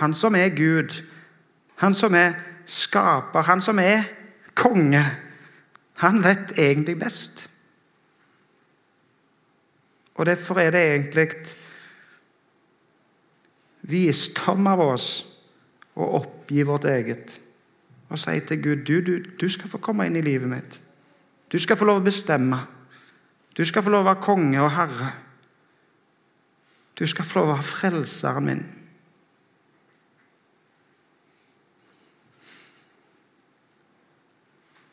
Han 0.00 0.14
som 0.16 0.34
er 0.34 0.54
Gud, 0.56 1.02
han 1.76 1.94
som 1.94 2.14
er 2.16 2.38
skaper, 2.64 3.44
han 3.44 3.60
som 3.60 3.78
er 3.78 4.06
konge, 4.56 5.02
han 6.00 6.22
vet 6.24 6.56
egentlig 6.58 6.96
best. 6.98 7.44
Og 10.14 10.26
derfor 10.26 10.60
er 10.60 10.70
det 10.70 10.82
egentlig 10.88 11.28
visdom 13.82 14.66
av 14.66 14.80
oss 14.80 15.31
å 15.96 16.08
oppgi 16.18 16.62
vårt 16.66 16.86
eget 16.88 17.38
og 18.12 18.18
si 18.20 18.34
til 18.44 18.60
Gud 18.60 18.84
du, 18.84 19.00
du, 19.00 19.24
du 19.40 19.48
skal 19.48 19.70
få 19.72 19.80
komme 19.80 20.04
inn 20.06 20.18
i 20.20 20.24
livet 20.24 20.50
mitt. 20.50 20.74
Du 21.48 21.56
skal 21.60 21.78
få 21.80 21.86
lov 21.88 22.02
å 22.02 22.04
bestemme. 22.04 22.58
Du 23.56 23.64
skal 23.64 23.84
få 23.84 23.92
lov 23.92 24.04
å 24.04 24.10
være 24.10 24.24
konge 24.24 24.60
og 24.60 24.72
herre. 24.76 25.08
Du 26.98 27.06
skal 27.08 27.24
få 27.24 27.40
lov 27.40 27.48
å 27.48 27.54
være 27.54 27.68
frelseren 27.70 28.48
min. 28.48 28.62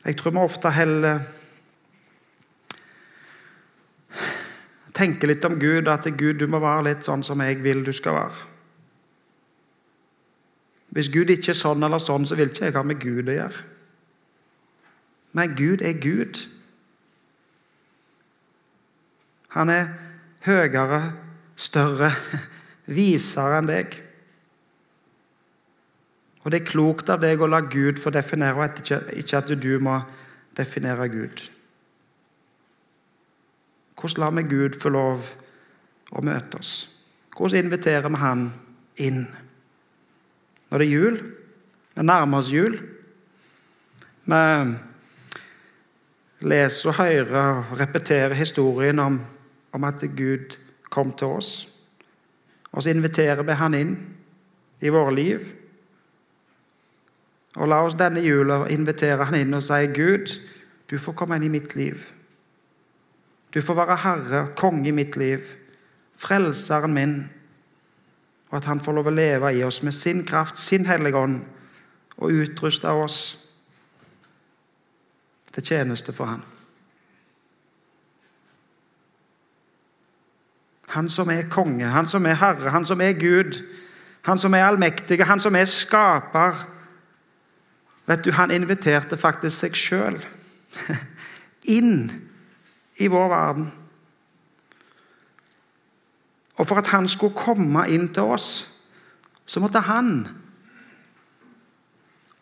Jeg 0.08 0.16
tror 0.18 0.34
vi 0.34 0.42
ofte 0.42 0.72
heller 0.74 1.20
tenker 4.96 5.30
litt 5.30 5.44
om 5.46 5.60
Gud, 5.60 5.92
at 5.92 6.08
Gud, 6.16 6.40
du 6.40 6.48
må 6.48 6.64
være 6.64 6.88
litt 6.88 7.04
sånn 7.08 7.24
som 7.24 7.44
jeg 7.44 7.60
vil 7.64 7.84
du 7.84 7.92
skal 7.96 8.16
være. 8.16 8.48
Hvis 10.89 11.12
Gud 11.13 11.30
ikke 11.30 11.54
er 11.54 11.58
sånn 11.58 11.86
eller 11.86 12.02
sånn, 12.02 12.25
så 12.25 12.38
vil 12.38 12.49
ikke 12.49 12.69
jeg 12.69 12.75
ha 12.78 12.84
med 12.86 13.02
Gud 13.02 13.30
å 13.30 13.36
gjøre. 13.36 13.65
Men 15.38 15.56
Gud 15.58 15.84
er 15.86 15.99
Gud. 16.02 16.41
Han 19.54 19.69
er 19.69 19.91
høyere, 20.45 21.02
større, 21.60 22.10
visere 22.99 23.60
enn 23.60 23.69
deg. 23.69 23.99
Og 26.41 26.54
det 26.54 26.62
er 26.62 26.71
klokt 26.71 27.12
av 27.13 27.21
deg 27.21 27.41
å 27.41 27.49
la 27.49 27.62
Gud 27.62 27.99
få 28.02 28.13
definere, 28.15 28.58
og 28.58 29.17
ikke 29.19 29.41
at 29.43 29.54
du 29.62 29.73
må 29.84 29.99
definere 30.58 31.10
Gud. 31.12 31.43
Hvordan 33.99 34.23
lar 34.23 34.32
vi 34.38 34.47
Gud 34.47 34.80
få 34.80 34.89
lov 34.95 35.34
å 36.15 36.23
møte 36.23 36.58
oss? 36.58 36.73
Hvordan 37.36 37.67
inviterer 37.67 38.10
vi 38.10 38.21
Han 38.23 38.47
inn? 38.97 39.28
Når 40.69 40.77
det 40.77 40.88
er 40.88 40.91
jul, 40.91 41.17
vi 41.95 42.03
nærmer 42.05 42.38
oss 42.38 42.51
jul. 42.53 42.77
Vi 44.29 44.36
leser 46.49 46.89
og 46.91 46.95
hører 46.95 47.39
og 47.41 47.79
repeterer 47.79 48.34
historien 48.38 48.99
om, 48.99 49.19
om 49.73 49.84
at 49.84 50.05
Gud 50.17 50.58
kom 50.89 51.12
til 51.12 51.27
oss. 51.27 51.67
Og 52.71 52.84
så 52.84 52.89
inviterer 52.93 53.43
vi 53.43 53.58
Han 53.58 53.73
inn 53.73 53.95
i 54.82 54.89
våre 54.93 55.15
liv. 55.15 55.39
Og 57.58 57.67
la 57.67 57.82
oss 57.84 57.97
denne 57.97 58.21
jula 58.21 58.67
invitere 58.69 59.25
Han 59.25 59.39
inn 59.41 59.58
og 59.58 59.63
si, 59.65 59.88
'Gud, 59.88 60.39
du 60.89 60.97
får 60.97 61.13
komme 61.13 61.36
inn 61.36 61.49
i 61.49 61.55
mitt 61.60 61.75
liv.' 61.75 62.13
Du 63.53 63.62
får 63.62 63.73
være 63.73 63.95
herre, 63.97 64.47
konge 64.55 64.88
i 64.88 64.91
mitt 64.93 65.15
liv, 65.17 65.39
frelseren 66.15 66.93
min, 66.93 67.15
og 68.50 68.58
at 68.58 68.66
han 68.66 68.82
får 68.82 68.98
lov 68.98 69.10
å 69.10 69.14
leve 69.14 69.52
i 69.54 69.64
oss 69.64 69.84
med 69.86 69.94
sin 69.94 70.24
kraft, 70.26 70.58
sin 70.58 70.86
hellige 70.90 71.18
ånd, 71.18 71.42
og 72.18 72.34
utruste 72.34 72.90
oss 72.90 73.20
til 75.54 75.64
tjeneste 75.64 76.14
for 76.14 76.26
han. 76.26 76.42
Han 80.90 81.10
som 81.10 81.30
er 81.30 81.50
konge, 81.52 81.86
han 81.86 82.08
som 82.08 82.26
er 82.26 82.40
herre, 82.42 82.74
han 82.74 82.86
som 82.86 83.02
er 83.02 83.14
Gud, 83.14 83.62
han 84.26 84.42
som 84.42 84.54
er 84.54 84.66
allmektige, 84.66 85.24
han 85.24 85.40
som 85.40 85.56
er 85.56 85.66
skaper. 85.66 86.66
Vet 88.06 88.26
du, 88.26 88.32
Han 88.32 88.52
inviterte 88.52 89.18
faktisk 89.18 89.58
seg 89.58 89.76
sjøl 89.78 90.18
inn 91.78 92.10
i 92.98 93.08
vår 93.08 93.30
verden. 93.30 93.70
Og 96.60 96.67
for 96.67 96.82
at 96.82 96.91
han 96.91 97.08
skulle 97.08 97.38
komme 97.38 97.86
inn 97.91 98.10
til 98.13 98.36
oss, 98.36 98.50
så 99.50 99.62
måtte 99.63 99.82
han 99.88 100.28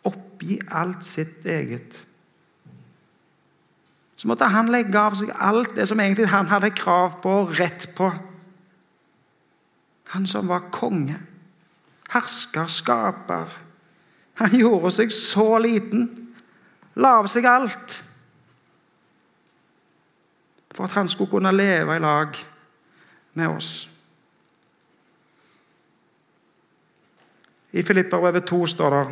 oppgi 0.08 0.58
alt 0.74 1.06
sitt 1.06 1.46
eget. 1.46 1.96
Så 4.18 4.28
måtte 4.28 4.50
han 4.50 4.70
legge 4.74 4.98
av 4.98 5.14
seg 5.18 5.30
alt 5.30 5.76
det 5.78 5.86
som 5.88 6.00
egentlig 6.02 6.26
han 6.32 6.50
hadde 6.50 6.74
krav 6.74 7.20
på 7.22 7.36
og 7.44 7.54
rett 7.60 7.86
på. 7.96 8.10
Han 10.16 10.26
som 10.26 10.50
var 10.50 10.70
konge, 10.74 11.20
hersker, 12.10 12.66
skaper. 12.66 13.54
Han 14.42 14.58
gjorde 14.58 14.90
seg 14.98 15.14
så 15.14 15.46
liten, 15.62 16.08
la 16.98 17.18
av 17.22 17.30
seg 17.30 17.46
alt 17.46 18.00
for 20.78 20.86
at 20.86 20.94
han 20.94 21.08
skulle 21.10 21.30
kunne 21.30 21.50
leve 21.50 21.96
i 21.96 22.02
lag 22.02 22.36
med 23.34 23.48
oss. 23.50 23.88
I 27.72 27.82
Filipperbrevet 27.82 28.46
2 28.46 28.66
står 28.66 28.96
det 28.96 29.06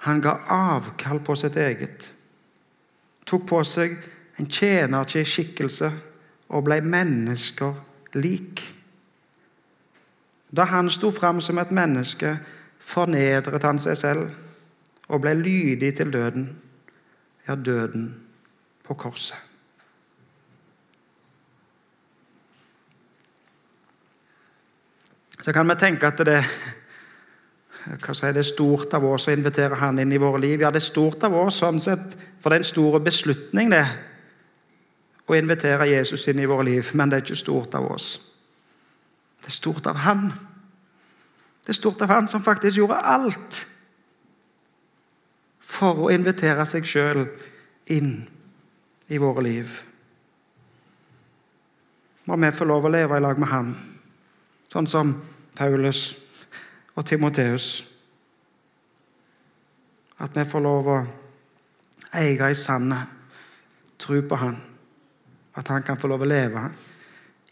han 0.00 0.20
ga 0.20 0.38
avkall 0.48 1.20
på 1.20 1.34
sitt 1.36 1.56
eget, 1.60 2.06
tok 3.28 3.44
på 3.48 3.58
seg 3.68 3.98
en 4.40 4.48
tjenerskikkelse 4.48 5.90
og 6.48 6.64
ble 6.64 6.78
mennesker 6.80 7.74
lik. 8.16 8.62
Da 10.50 10.64
han 10.72 10.88
sto 10.90 11.12
fram 11.12 11.42
som 11.44 11.60
et 11.60 11.70
menneske, 11.70 12.32
fornedret 12.80 13.68
han 13.68 13.78
seg 13.78 14.00
selv 14.00 14.32
og 15.10 15.20
ble 15.20 15.34
lydig 15.36 15.92
til 15.98 16.12
døden, 16.12 16.48
ja, 17.46 17.54
døden 17.54 18.08
på 18.86 18.94
korset. 18.94 19.36
Så 25.40 25.52
kan 25.52 25.68
vi 25.68 25.74
tenke 25.80 26.06
at 26.06 26.18
det, 26.24 26.40
hva 27.86 28.14
si, 28.14 28.30
det 28.34 28.44
stort 28.44 28.94
av 28.94 29.04
oss 29.08 29.28
å 29.28 29.34
invitere 29.34 29.78
Han 29.80 29.98
inn 30.02 30.12
i 30.12 30.20
våre 30.20 30.40
liv. 30.42 30.60
Ja, 30.60 30.70
det 30.70 30.82
er 30.82 30.90
stort 30.90 31.24
av 31.24 31.34
oss 31.40 31.60
sånn 31.62 31.80
sett, 31.80 32.16
for 32.40 32.50
det 32.50 32.60
er 32.60 32.64
en 32.64 32.70
stor 32.70 32.98
beslutning 33.04 33.72
det, 33.72 33.84
å 35.30 35.36
invitere 35.38 35.88
Jesus 35.88 36.26
inn 36.28 36.42
i 36.42 36.48
våre 36.50 36.66
liv. 36.68 36.90
Men 36.94 37.10
det 37.10 37.18
er 37.18 37.24
ikke 37.24 37.40
stort 37.40 37.74
av 37.78 37.86
oss. 37.92 38.12
Det 39.40 39.48
er 39.48 39.56
stort 39.56 39.86
av 39.88 40.00
Han. 40.04 40.28
Det 41.64 41.72
er 41.72 41.78
stort 41.78 42.02
av 42.02 42.12
Han 42.12 42.28
som 42.28 42.42
faktisk 42.44 42.80
gjorde 42.80 43.00
alt 43.00 43.64
for 45.70 46.06
å 46.06 46.10
invitere 46.12 46.66
seg 46.66 46.88
sjøl 46.88 47.24
inn 47.94 48.26
i 49.08 49.18
våre 49.22 49.44
liv. 49.46 49.78
Må 52.26 52.36
vi 52.36 52.50
få 52.54 52.66
lov 52.68 52.84
å 52.86 52.92
leve 52.92 53.16
i 53.16 53.22
lag 53.22 53.38
med 53.38 53.50
Han 53.50 53.70
sånn 54.70 54.86
som 54.86 55.14
Paulus 55.58 56.29
og 56.94 57.06
Timoteus. 57.06 57.84
At 60.20 60.36
vi 60.36 60.44
får 60.44 60.64
lov 60.64 60.90
å 60.90 60.98
eie 62.20 62.50
i 62.50 62.58
sanne 62.58 63.00
tro 64.00 64.20
på 64.28 64.40
Han. 64.40 64.56
At 65.56 65.68
Han 65.68 65.82
kan 65.86 66.00
få 66.00 66.10
lov 66.10 66.24
å 66.24 66.28
leve 66.28 66.64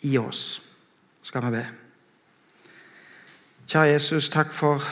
i 0.09 0.18
oss, 0.18 0.61
skal 1.22 1.48
vi 1.48 1.55
be. 1.59 1.64
Kjære 3.68 3.92
Jesus, 3.92 4.29
takk 4.33 4.53
for 4.55 4.85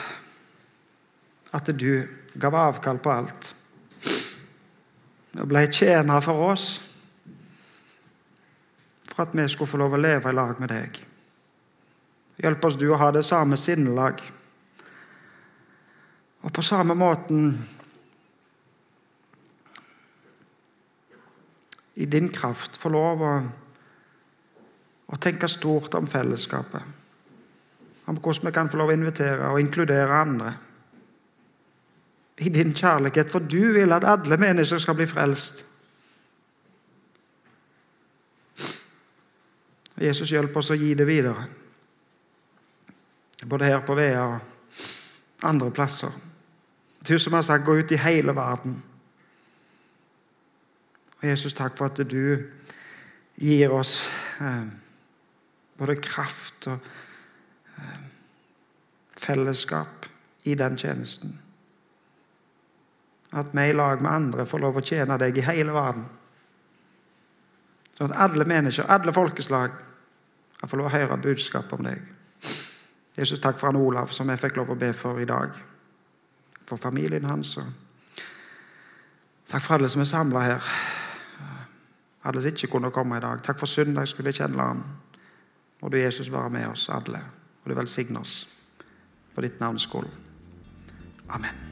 at 1.57 1.69
du 1.79 2.03
gav 2.37 2.55
avkall 2.55 2.99
på 3.01 3.13
alt 3.13 3.53
og 5.37 5.49
ble 5.49 5.63
tjener 5.69 6.21
for 6.25 6.49
oss 6.49 6.67
for 9.17 9.25
at 9.25 9.35
vi 9.37 9.47
skulle 9.49 9.69
få 9.69 9.79
lov 9.81 9.95
å 9.97 10.01
leve 10.01 10.29
i 10.29 10.35
lag 10.35 10.59
med 10.61 10.69
deg. 10.69 10.97
Hjelp 12.37 12.65
oss 12.65 12.77
du 12.77 12.85
å 12.91 12.99
ha 13.01 13.09
det 13.13 13.23
samme 13.25 13.57
sinnelag. 13.57 14.21
Og 16.41 16.53
på 16.53 16.61
samme 16.61 16.93
måten 16.95 17.49
i 21.97 22.05
din 22.05 22.29
kraft 22.29 22.77
få 22.77 22.91
lov 22.93 23.23
å, 23.25 23.33
å 25.07 25.19
tenke 25.21 25.49
stort 25.49 25.97
om 25.97 26.07
fellesskapet. 26.07 26.83
Om 28.07 28.19
hvordan 28.21 28.47
vi 28.47 28.53
kan 28.55 28.69
få 28.69 28.79
lov 28.79 28.93
å 28.93 28.97
invitere 28.97 29.49
og 29.49 29.59
inkludere 29.59 30.21
andre. 30.21 30.53
I 32.37 32.53
din 32.53 32.75
kjærlighet, 32.77 33.31
for 33.33 33.41
du 33.49 33.73
vil 33.73 33.95
at 33.95 34.05
alle 34.05 34.37
mennesker 34.37 34.79
skal 34.79 34.95
bli 34.99 35.09
frelst. 35.09 35.65
Jesus, 39.97 40.29
hjelper 40.29 40.61
oss 40.61 40.69
å 40.69 40.77
gi 40.77 40.93
det 40.93 41.09
videre 41.09 41.47
både 43.47 43.65
her 43.65 43.83
på 43.85 43.95
Vea 43.95 44.23
og 44.25 45.45
andre 45.47 45.71
plasser. 45.71 46.26
Du 47.07 47.19
som 47.19 47.33
har 47.33 47.41
sagt 47.41 47.65
'gå 47.65 47.75
ut 47.75 47.91
i 47.91 47.95
hele 47.95 48.31
verden'. 48.31 48.81
Og 51.17 51.29
Jesus, 51.29 51.53
takk 51.53 51.77
for 51.77 51.85
at 51.85 52.11
du 52.11 52.43
gir 53.35 53.71
oss 53.73 54.09
eh, 54.41 54.67
både 55.77 55.95
kraft 55.95 56.67
og 56.67 56.77
eh, 57.77 57.99
fellesskap 59.17 60.05
i 60.43 60.55
den 60.55 60.77
tjenesten. 60.77 61.39
At 63.31 63.49
vi 63.53 63.69
i 63.69 63.73
lag 63.73 64.01
med 64.01 64.11
andre 64.11 64.45
får 64.45 64.59
lov 64.59 64.77
å 64.77 64.85
tjene 64.85 65.17
deg 65.17 65.37
i 65.37 65.41
hele 65.41 65.73
verden. 65.73 66.05
Sånn 67.97 68.13
at 68.13 68.29
alle 68.29 68.45
mennesker, 68.45 68.85
alle 68.89 69.13
folkeslag, 69.13 69.71
kan 70.59 70.69
få 70.69 70.77
lov 70.77 70.89
å 70.89 70.93
høre 70.93 71.17
budskap 71.21 71.73
om 71.73 71.83
deg. 71.83 72.01
Jesus, 73.17 73.39
takk 73.41 73.57
for 73.57 73.71
han 73.71 73.81
Olav, 73.81 74.13
som 74.13 74.29
jeg 74.29 74.39
fikk 74.39 74.57
lov 74.57 74.71
å 74.73 74.79
be 74.79 74.93
for 74.93 75.19
i 75.21 75.25
dag. 75.25 75.53
For 76.67 76.77
familien 76.77 77.25
hans. 77.25 77.59
Takk 79.47 79.63
for 79.63 79.77
alle 79.77 79.89
som 79.89 80.01
er 80.03 80.09
samla 80.09 80.39
her. 80.43 80.71
Alle 82.27 82.41
som 82.41 82.51
ikke 82.51 82.67
kunne 82.67 82.91
komme 82.91 83.17
i 83.17 83.23
dag. 83.23 83.43
Takk 83.43 83.59
for 83.59 83.65
søndag 83.65 84.07
skulle 84.07 84.33
kjenne 84.35 84.59
ham. 84.61 84.83
Må 85.81 85.89
du, 85.89 85.97
Jesus, 85.97 86.31
være 86.31 86.49
med 86.49 86.67
oss 86.67 86.89
alle. 86.89 87.21
Og 87.63 87.69
du 87.69 87.75
velsigne 87.75 88.19
oss 88.19 88.47
for 89.33 89.41
ditt 89.45 89.59
navns 89.59 89.81
skyld. 89.85 90.09
Amen. 91.29 91.67